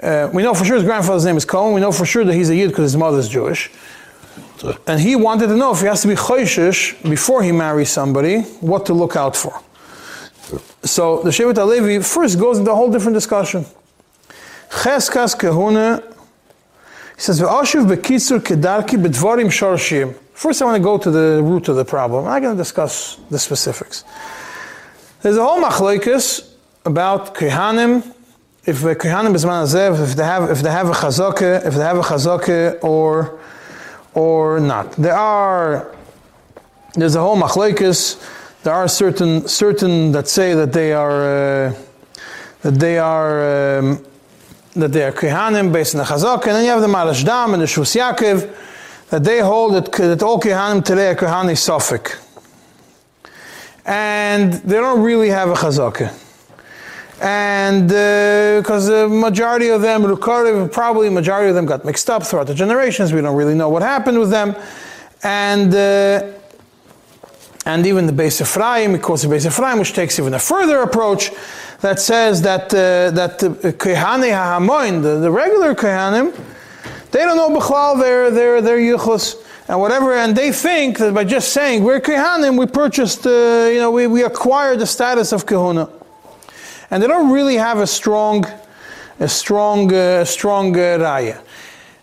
[0.00, 1.74] Uh, we know for sure his grandfather's name is Cohen.
[1.74, 3.70] We know for sure that he's a Yid because his mother is Jewish.
[4.86, 8.40] And he wanted to know if he has to be choishish before he marries somebody,
[8.60, 9.62] what to look out for.
[10.82, 13.64] So the Shevet HaLevi first goes into a whole different discussion.
[14.70, 16.02] Cheskas kehuna,
[17.16, 17.40] he says.
[20.32, 22.24] First I want to go to the root of the problem.
[22.26, 24.04] I'm not going to discuss the specifics.
[25.22, 26.52] There's a whole machlokes
[26.84, 28.14] about kehanim,
[28.66, 31.84] if the Kohanim Bisman Azev, if they have if they have a chazaka, if they
[31.84, 33.38] have a chazaka or
[34.12, 34.92] or not.
[34.92, 35.94] There are
[36.94, 38.20] there's a whole machlekes.
[38.64, 41.74] There are certain certain that say that they are uh,
[42.62, 44.04] that they are um,
[44.72, 47.62] that they are Kohanim based on the chazaka, and then you have the Marashdam and
[47.62, 48.52] the Shvus Yaakov
[49.10, 52.18] that they hold that, that all Kohanim today are Kohani Suffolk.
[53.84, 56.12] And they don't really have a chazaka
[57.20, 62.46] and because uh, the majority of them, probably majority of them got mixed up throughout
[62.46, 63.12] the generations.
[63.12, 64.54] We don't really know what happened with them,
[65.22, 66.32] and uh,
[67.64, 71.30] and even the Beis Ephraim, because the Beis Ephraim, which takes even a further approach,
[71.80, 76.38] that says that uh, that the Kehane Hahamoin, the, regular Kehanim,
[77.12, 81.24] they don't know Bechlal their their their Yichus and whatever, and they think that by
[81.24, 85.44] just saying we're Kehanim, we purchased, uh, you know, we, we acquired the status of
[85.46, 85.90] Kehuna
[86.90, 88.44] and they don't really have a strong,
[89.20, 91.40] a strong, uh, strong uh, raya.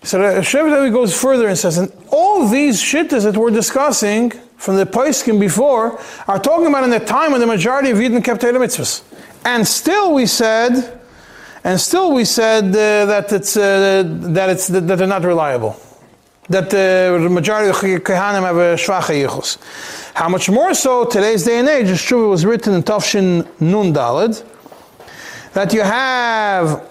[0.04, 4.76] So the Shevet goes further and says, and all these shittas that we're discussing from
[4.76, 8.42] the Paiskim before are talking about in the time when the majority of Yidden kept
[8.42, 9.02] Torah mitzvahs.
[9.46, 11.00] And still we said,
[11.64, 15.80] and still we said uh, that it's uh, that it's that they're not reliable.
[16.50, 20.14] That the majority of Kehanim have a shvacha.
[20.14, 21.88] How much more so today's day and age?
[21.88, 24.44] The Shuvah was written in Tafshin Nun Daled
[25.54, 26.90] that you have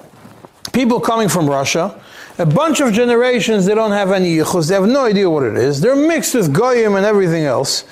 [0.73, 2.01] people coming from Russia,
[2.39, 5.57] a bunch of generations, they don't have any yichus, they have no idea what it
[5.57, 5.81] is.
[5.81, 7.85] They're mixed with goyim and everything else.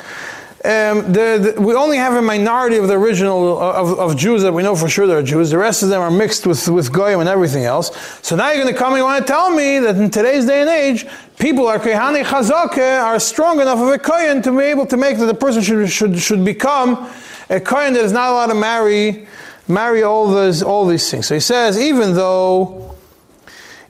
[0.63, 4.53] Um, the, the, we only have a minority of the original of, of, Jews that
[4.53, 5.49] we know for sure they're Jews.
[5.49, 7.97] The rest of them are mixed with, with goyim and everything else.
[8.21, 10.45] So now you're going to come and you want to tell me that in today's
[10.45, 11.07] day and age,
[11.39, 15.17] people are kehani chazake are strong enough of a kohen to be able to make
[15.17, 17.11] that the person should, should, should become
[17.49, 19.27] a kohen that is not allowed to marry
[19.71, 21.27] marry all those all these things.
[21.27, 22.95] So he says, even though,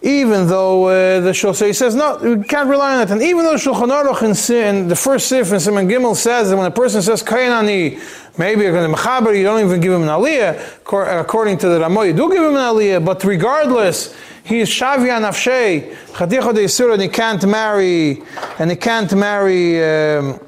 [0.02, 3.10] even though uh, the Shulchan, so he says, no, we can't rely on that.
[3.10, 6.66] And even though Shulchan Aruch in, the first sif in Simon Gimel says that when
[6.66, 8.00] a person says Kainani,
[8.38, 11.20] maybe you're going to mechaber, you don't even give him an aliyah.
[11.20, 15.20] According to the Ramo, you do give him an aliyah, but regardless, he is shavia
[15.20, 18.22] nafshei, chaticha de and he can't marry,
[18.58, 20.40] and he can't marry, um,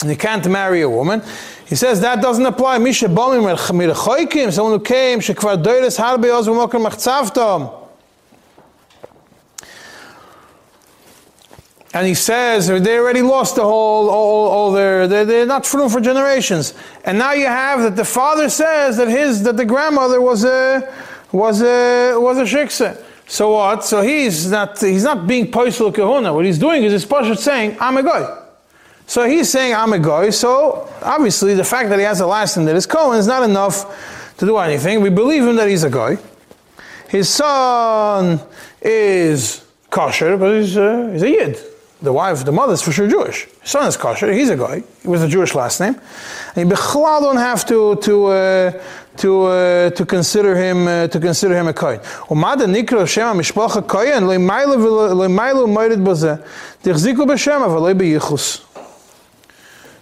[0.00, 1.22] and he can't marry a woman.
[1.70, 2.76] He says that doesn't apply.
[2.78, 7.80] Misha bomim mirchoikim, someone who came, shekvar doiris harbe oz v'moker machtzavtom.
[11.92, 15.88] and he says they already lost the whole, all, all their, they're, they're not fruit
[15.90, 16.72] for generations.
[17.04, 20.92] And now you have that the father says that his, that the grandmother was a,
[21.32, 23.02] was a, was a shiksa.
[23.26, 23.84] So what?
[23.84, 26.32] So he's not, he's not being poisel kahuna.
[26.32, 28.39] What he's doing is he's Pashat saying, I'm a guy.
[29.10, 30.30] So he's saying, I'm a guy.
[30.30, 33.42] So obviously the fact that he has a last name that is Cohen is not
[33.42, 35.00] enough to do anything.
[35.00, 36.16] We believe him that he's a guy.
[37.08, 38.38] His son
[38.80, 41.58] is kosher, but he's a, he's a yid.
[42.00, 43.46] The wife, the mother is for sure Jewish.
[43.62, 44.32] His son is kosher.
[44.32, 45.96] He's a guy with a Jewish last name,
[46.54, 48.82] and you don't have to to uh,
[49.16, 51.98] to uh, to consider him uh, to consider him a kohen.
[52.30, 54.78] Umada nikra shema mishpacha kohen leimaylu
[55.12, 56.38] leimaylu moirid baze
[56.82, 58.69] tichziku b'shem avalei beyichus.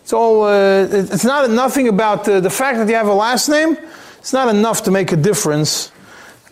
[0.08, 0.44] It's all.
[0.44, 3.76] Uh, it's not nothing about the, the fact that you have a last name.
[4.16, 5.92] It's not enough to make a difference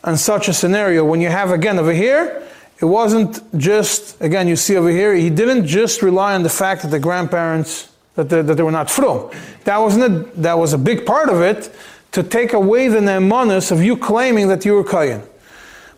[0.07, 1.07] in such a scenario.
[1.07, 2.47] When you have again over here,
[2.83, 4.47] it wasn't just again.
[4.47, 8.29] You see over here, he didn't just rely on the fact that the grandparents that,
[8.29, 9.31] that they were not from.
[9.65, 11.75] That wasn't a, that was a big part of it
[12.13, 15.23] to take away the nemanus of you claiming that you were Kayan.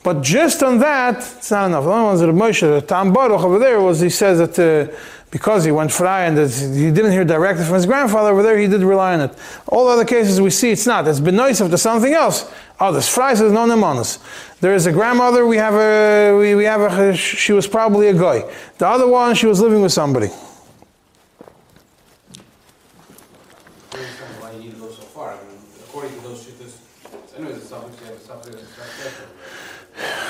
[0.05, 1.83] But just on that, it's not enough.
[1.83, 4.97] The only ones that Moshe, the Tam Baruch over there was he says that uh,
[5.31, 8.66] because he went fry and he didn't hear directly from his grandfather over there, he
[8.66, 9.33] did rely on it.
[9.66, 11.07] All other cases we see it's not.
[11.07, 12.51] It's been nice to something else.
[12.81, 14.18] Oh, there's fry says no nemanus.
[14.61, 15.47] There is a grandmother.
[15.47, 18.51] We have a we, we have a she was probably a guy.
[18.79, 20.31] The other one she was living with somebody.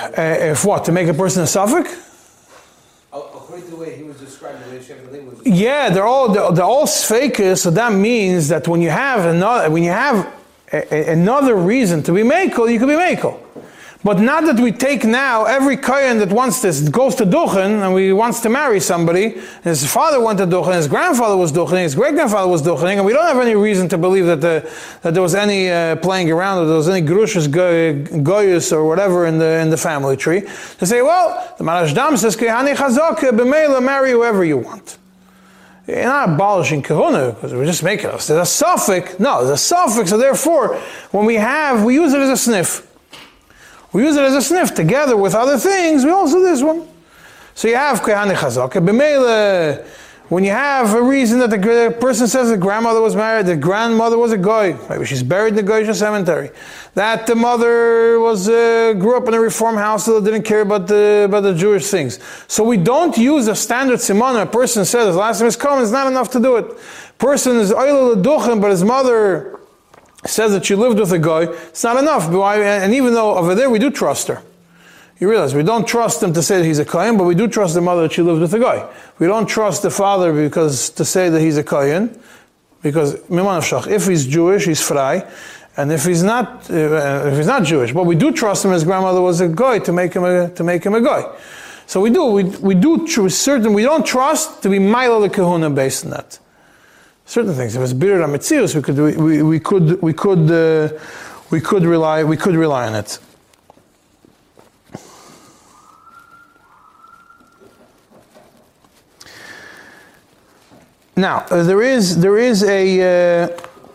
[0.07, 0.12] so.
[0.16, 2.18] Uh, if what to make a person a suffix?
[5.44, 7.59] Yeah, they're all they're, they're all sfakis.
[7.59, 10.26] So that means that when you have another when you have
[10.72, 13.40] a, a, another reason to be makel, you can be makel.
[14.05, 17.92] But not that we take now every kohen that wants this goes to duchen and
[17.92, 19.34] we wants to marry somebody.
[19.64, 23.05] His father went to duchen, his grandfather was duchening, his great grandfather was duchening, and
[23.05, 24.72] we don't have any reason to believe that the,
[25.03, 29.26] that there was any uh, playing around, or there was any grushas goyus or whatever
[29.26, 30.42] in the in the family tree.
[30.78, 34.96] To say, well, the Marashdam says kehani chazak b'meila marry whoever you want.
[35.88, 38.26] You're not abolishing kahuna because we're just making us.
[38.26, 39.18] There's a suffix.
[39.18, 40.11] No, there's a suffix.
[40.11, 40.76] So therefore,
[41.11, 42.88] when we have, we use it as a sniff.
[43.99, 46.05] We use it as a sniff together with other things.
[46.05, 46.86] We also do this one.
[47.57, 48.70] So you have Kehane Chazak.
[48.70, 49.84] B'meile,
[50.28, 54.16] when you have a reason that the person says the grandmother was married, the grandmother
[54.16, 56.51] was a goy, maybe she's buried in the Goyish cemetery,
[56.94, 60.86] that the mother was uh, grew up in a reform house that didn't care about
[60.86, 62.20] the about the Jewish things.
[62.46, 64.36] So we don't use a standard simon.
[64.36, 65.82] A person says his last name is Cohen.
[65.82, 66.66] It's not enough to do it.
[67.18, 69.57] Person is oil but his mother
[70.29, 72.29] says that she lived with a guy, it's not enough.
[72.29, 74.43] And even though over there we do trust her.
[75.20, 77.49] You realize we don't trust him to say that he's a Kayan, but we do
[77.49, 78.89] trust the mother that she lived with a guy.
[79.18, 82.16] We don't trust the father because to say that he's a Kayan,
[82.83, 85.29] because if he's Jewish, he's frei,
[85.76, 88.70] and if he's not, uh, if he's not Jewish, but we do trust him.
[88.70, 91.24] His grandmother was a guy to make him a, to make him a guy.
[91.87, 95.70] So we do we, we do certain we don't trust to be Milo the Kahuna
[95.70, 96.39] based on that
[97.29, 97.76] certain things.
[97.76, 100.99] If it's bitter amitzius, we could we, we could we could uh,
[101.51, 103.18] we could rely we could rely on it.
[111.16, 112.83] Now uh, there is there is a
[113.45, 113.49] uh,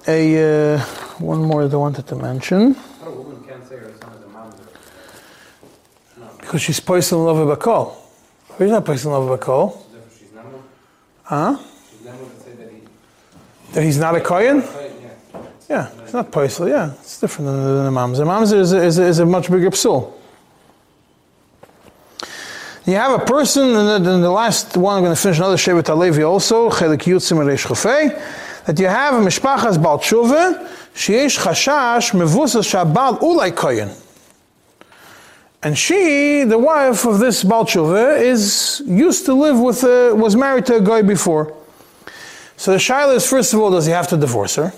[0.08, 0.80] a uh,
[1.20, 4.24] one more that I wanted to mention How a woman can't say her son is
[4.24, 4.68] a mamzer.
[6.42, 7.96] because she's placed in love with Bakal.
[8.58, 9.72] She's not placed in love with Bakal.
[9.72, 10.58] So therefore she's namu.
[11.24, 11.58] Huh?
[11.90, 12.82] She's namu to say that he.
[13.74, 14.64] That he's not a Kohen?
[15.70, 15.90] Yeah.
[16.04, 16.70] It's not paisel.
[16.70, 18.26] Yeah, it's different than, than a mamzer.
[18.26, 20.14] Mamzer is a, is, is a much bigger psul.
[22.86, 25.84] You have a person, and then the last one, I'm going to finish another Shevet
[25.84, 27.66] Alevi also, Chelik Yutzim Reish
[28.66, 34.00] that you have a Mishpachas Baal Tshuva, Sheyesh Chashash Mevusas Shabal Ulai Koyen.
[35.64, 40.36] And she, the wife of this Baal Tshuva, is used to live with, a, was
[40.36, 41.56] married to a guy before.
[42.64, 44.72] So the Shaila is, first of all, does he have to divorce her?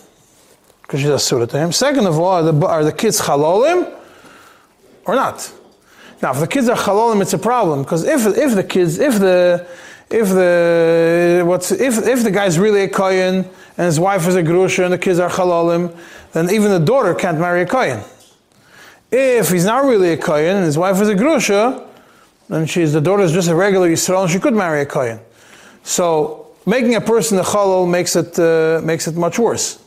[0.82, 1.72] because she's asura to him.
[1.72, 3.94] Second of all, are the, are the kids chalolim
[5.06, 5.54] or not?
[6.20, 9.20] Now, if the kids are chalolim, it's a problem because if if the kids if
[9.20, 9.68] the
[10.10, 14.42] if the what's if if the guy's really a kohen and his wife is a
[14.42, 15.96] grusha and the kids are chalolim,
[16.34, 18.04] then even the daughter can't marry a kohen.
[19.12, 21.88] If he's not really a kohen and his wife is a grusha,
[22.50, 25.20] then she's the daughter is just a regular yisrael and she could marry a kohen.
[25.84, 29.80] So making a person a chalal makes it uh, makes it much worse.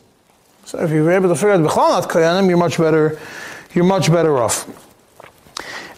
[0.64, 3.18] So if you're able to figure out B'chal not Kayanim, you're much better,
[3.74, 4.66] you're much better off.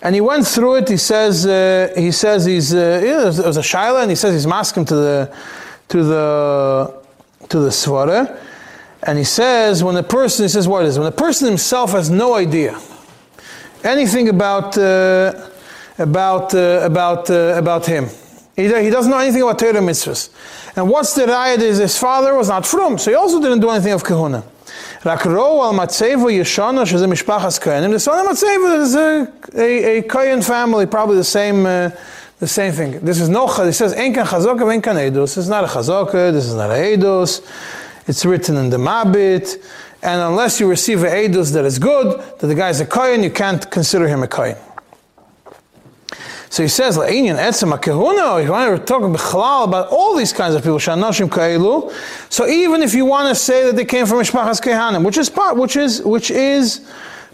[0.02, 0.88] And he went through it.
[0.88, 4.32] He says uh, he says he's uh, yeah, there was a shaila, and he says
[4.32, 5.36] he's masking to the
[5.88, 7.02] to the
[7.48, 8.38] to the svara.
[9.02, 12.10] And he says when a person he says what is when a person himself has
[12.10, 12.78] no idea
[13.84, 15.48] anything about uh,
[15.98, 18.06] about uh, about uh, about him.
[18.62, 20.30] He, he doesn't know anything about Torah mitzvahs.
[20.76, 23.70] And what's the riot is his father was not from, so he also didn't do
[23.70, 24.44] anything of kahuna.
[25.04, 27.90] Rak ro al matzevo yeshana sheze mishpachas kohenim.
[27.90, 31.90] The son of matzevo is a, a, a Kohen family, probably the same, uh,
[32.38, 33.00] the same thing.
[33.00, 35.34] This is no, He says enkan chazoka venkan eidos.
[35.34, 37.42] This is not a chazoka, this is not a eidos.
[38.06, 39.64] It's written in the Mabit.
[40.02, 43.22] And unless you receive a eidos that is good, that the guy is a Kohen,
[43.22, 44.56] you can't consider him a Kohen.
[46.50, 48.42] So he says, La'inyan etzem kahuna.
[48.42, 51.92] You want to talk about all these kinds of people, shanashim kailu.
[52.28, 55.30] So even if you want to say that they came from mishpachas kehanim, which is
[55.30, 56.84] part, which is which is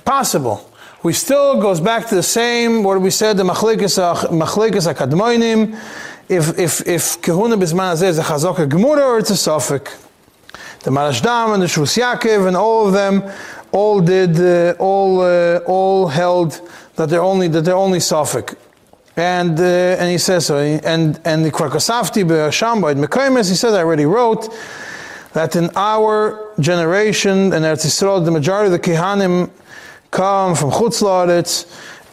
[0.05, 0.71] possible,
[1.03, 3.97] we still goes back to the same what we said the machlekes
[4.95, 5.81] akadmoinim.
[6.29, 9.97] If if if kahuna bisman is a chazaka gemura or it's a suffix.
[10.81, 13.25] The Marashdam and the Shvus Yaakov and all of them
[13.73, 16.61] all did uh, all uh, all held
[16.97, 18.55] that they're only that they're only suffix.
[19.17, 20.59] And, uh, and he says so.
[20.59, 24.55] And, and the Krakosafti Shambait Mekaimes, he says, I already wrote
[25.33, 29.51] that in our generation, in Eretz Yisrael, the majority of the Kehanim
[30.11, 31.67] come from Chutz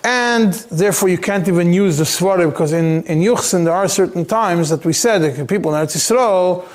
[0.06, 4.26] and therefore you can't even use the Svara, because in, in Yuchsin there are certain
[4.26, 6.66] times that we said that people in Eretz Yisrael,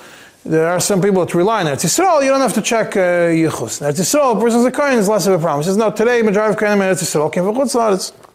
[0.45, 3.29] there are some people that rely on Eretz Yisrael, you don't have to check uh,
[3.29, 3.83] Yichus.
[3.83, 5.61] In Eretz Yisrael, a person's a Kohen is less of a problem.
[5.61, 8.28] He says, no, today majority of Kohanim in Eretz Yisrael came from Chutz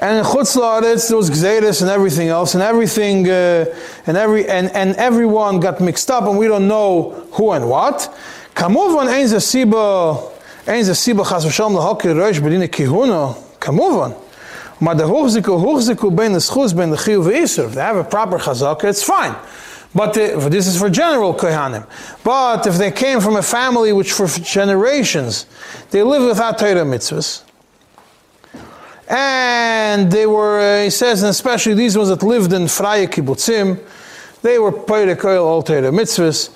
[0.00, 3.64] and in Chutz La'aretz, there was Gzeiris and everything else, and everything, uh,
[4.06, 8.14] and every, and, and everyone got mixed up, and we don't know who and what.
[8.54, 10.32] Kamuvan ein ze siba,
[10.66, 13.36] ein ze siba chas v'shalom lahokir roish b'dina kihuna.
[13.58, 14.16] Kamuvan.
[14.80, 17.66] Ma de hochziku, hochziku ben the schuz, ben the chiyu v'isur.
[17.66, 19.34] If they have a proper chazaka, it's fine.
[19.94, 21.86] But the, this is for general kohanim.
[22.22, 25.46] But if they came from a family which for generations,
[25.90, 27.42] they live without Torah mitzvahs,
[29.08, 33.80] and they were, uh, he says, and especially these ones that lived in Freie Kibbutzim,
[34.42, 36.50] they were Peire Koil All Torah Mitzvahs.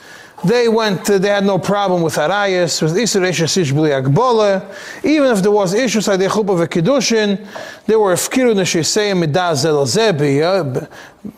[0.45, 4.75] They went, uh, they had no problem with Arayas, with Isra Eshesish Akbola.
[5.05, 7.47] Even if there was issues like the Chuppah V'Kiddushin,
[7.87, 10.13] they were Fkiru Nesheseyim Midah Zel Zeh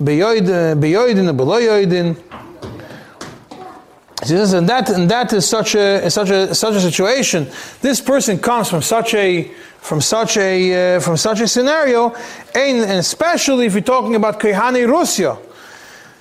[0.00, 2.16] Beyoidin Beloyoidin.
[4.26, 7.46] And that, and that is such a, such a, such a situation.
[7.82, 9.50] This person comes from such a,
[9.84, 12.14] from such a uh, from such a scenario,
[12.54, 15.36] and, especially if you're talking about Kehani Russia,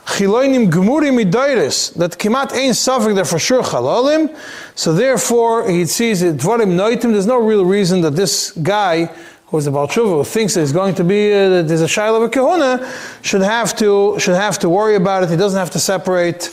[0.06, 4.38] Chiloinim Gemuri Midairis, that Kimat ain't suffering there for sure Chalalim,
[4.76, 9.06] so therefore he sees it Dvarim Noitim, there's no real reason that this guy
[9.48, 12.24] who's the Balchuva, who thinks that he's going to be uh, there's a Shiloh of
[12.24, 12.92] a Kahuna,
[13.22, 15.30] should have to should have to worry about it.
[15.30, 16.44] He doesn't have to separate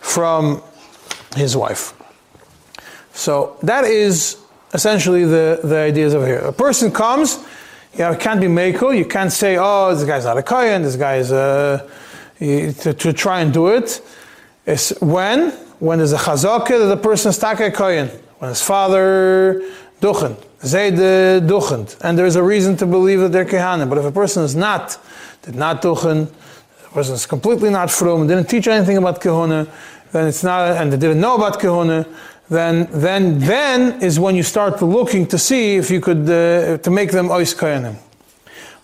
[0.00, 0.62] from
[1.34, 1.94] his wife.
[3.14, 4.37] So that is
[4.72, 6.38] essentially the, the ideas over here.
[6.38, 7.38] A person comes,
[7.94, 10.82] you know, it can't be Meiko, you can't say, oh, this guy's not a Kayan,
[10.82, 11.88] this guy is uh,
[12.40, 14.00] a, to, to try and do it.
[14.66, 15.50] It's when?
[15.78, 18.08] When there's a chazaka that the person is taka Kayan.
[18.38, 19.62] When his father,
[20.00, 23.88] Duchen, Zayd uh, Duchen, and there's a reason to believe that they're Kehanim.
[23.88, 24.98] But if a person is not,
[25.42, 26.28] did not Duchen,
[26.82, 29.68] the person is completely not from, didn't teach anything about Kehuna,
[30.12, 32.06] then it's not, and they didn't know about Kehuna,
[32.48, 36.90] then then then is when you start looking to see if you could uh, to
[36.90, 37.96] make them ois koyanim.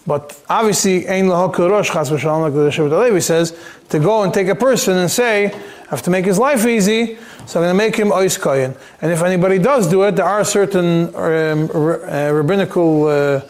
[0.07, 3.59] But obviously, ein rosh chas v'shalom like the Alevi says
[3.89, 7.17] to go and take a person and say I have to make his life easy,
[7.47, 8.77] so I'm going to make him ois koyan.
[9.01, 13.41] And if anybody does do it, there are certain um, uh, rabbinical uh,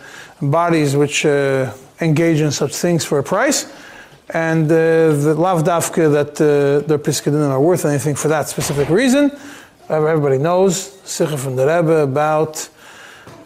[0.40, 3.72] bodies which uh, engage in such things for a price.
[4.30, 8.88] And uh, the lav dafka that uh, their piskadim are worth anything for that specific
[8.88, 9.30] reason.
[9.88, 12.68] Everybody knows, Sikha from the Rebbe, about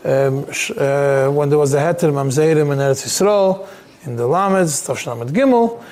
[0.05, 3.68] um, uh, when there was the Heter Mamzerim in Eretz Yisrael,
[4.05, 5.83] in the Lameds, Tavshnamet Gimel,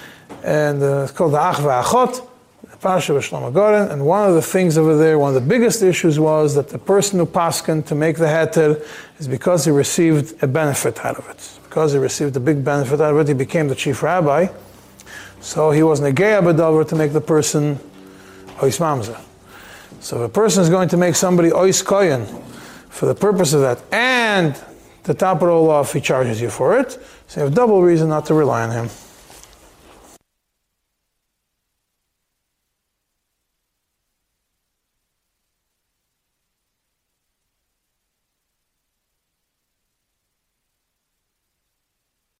[0.44, 2.24] and uh, it's called the Achva Achot,
[2.70, 5.82] the Pasha Shlomo Goren, and one of the things over there, one of the biggest
[5.82, 8.86] issues was that the person who paskin to make the Heter
[9.18, 11.58] is because he received a benefit out of it.
[11.64, 14.46] Because he received a big benefit out of it, he became the chief rabbi.
[15.40, 17.78] So he was Negei Abadover to make the person
[18.58, 19.20] Ois Mamzer.
[20.00, 22.26] So if a person is going to make somebody ois koyin
[22.90, 24.56] for the purpose of that, and
[25.02, 28.26] the top roll off, he charges you for it, so you have double reason not
[28.26, 28.88] to rely on him.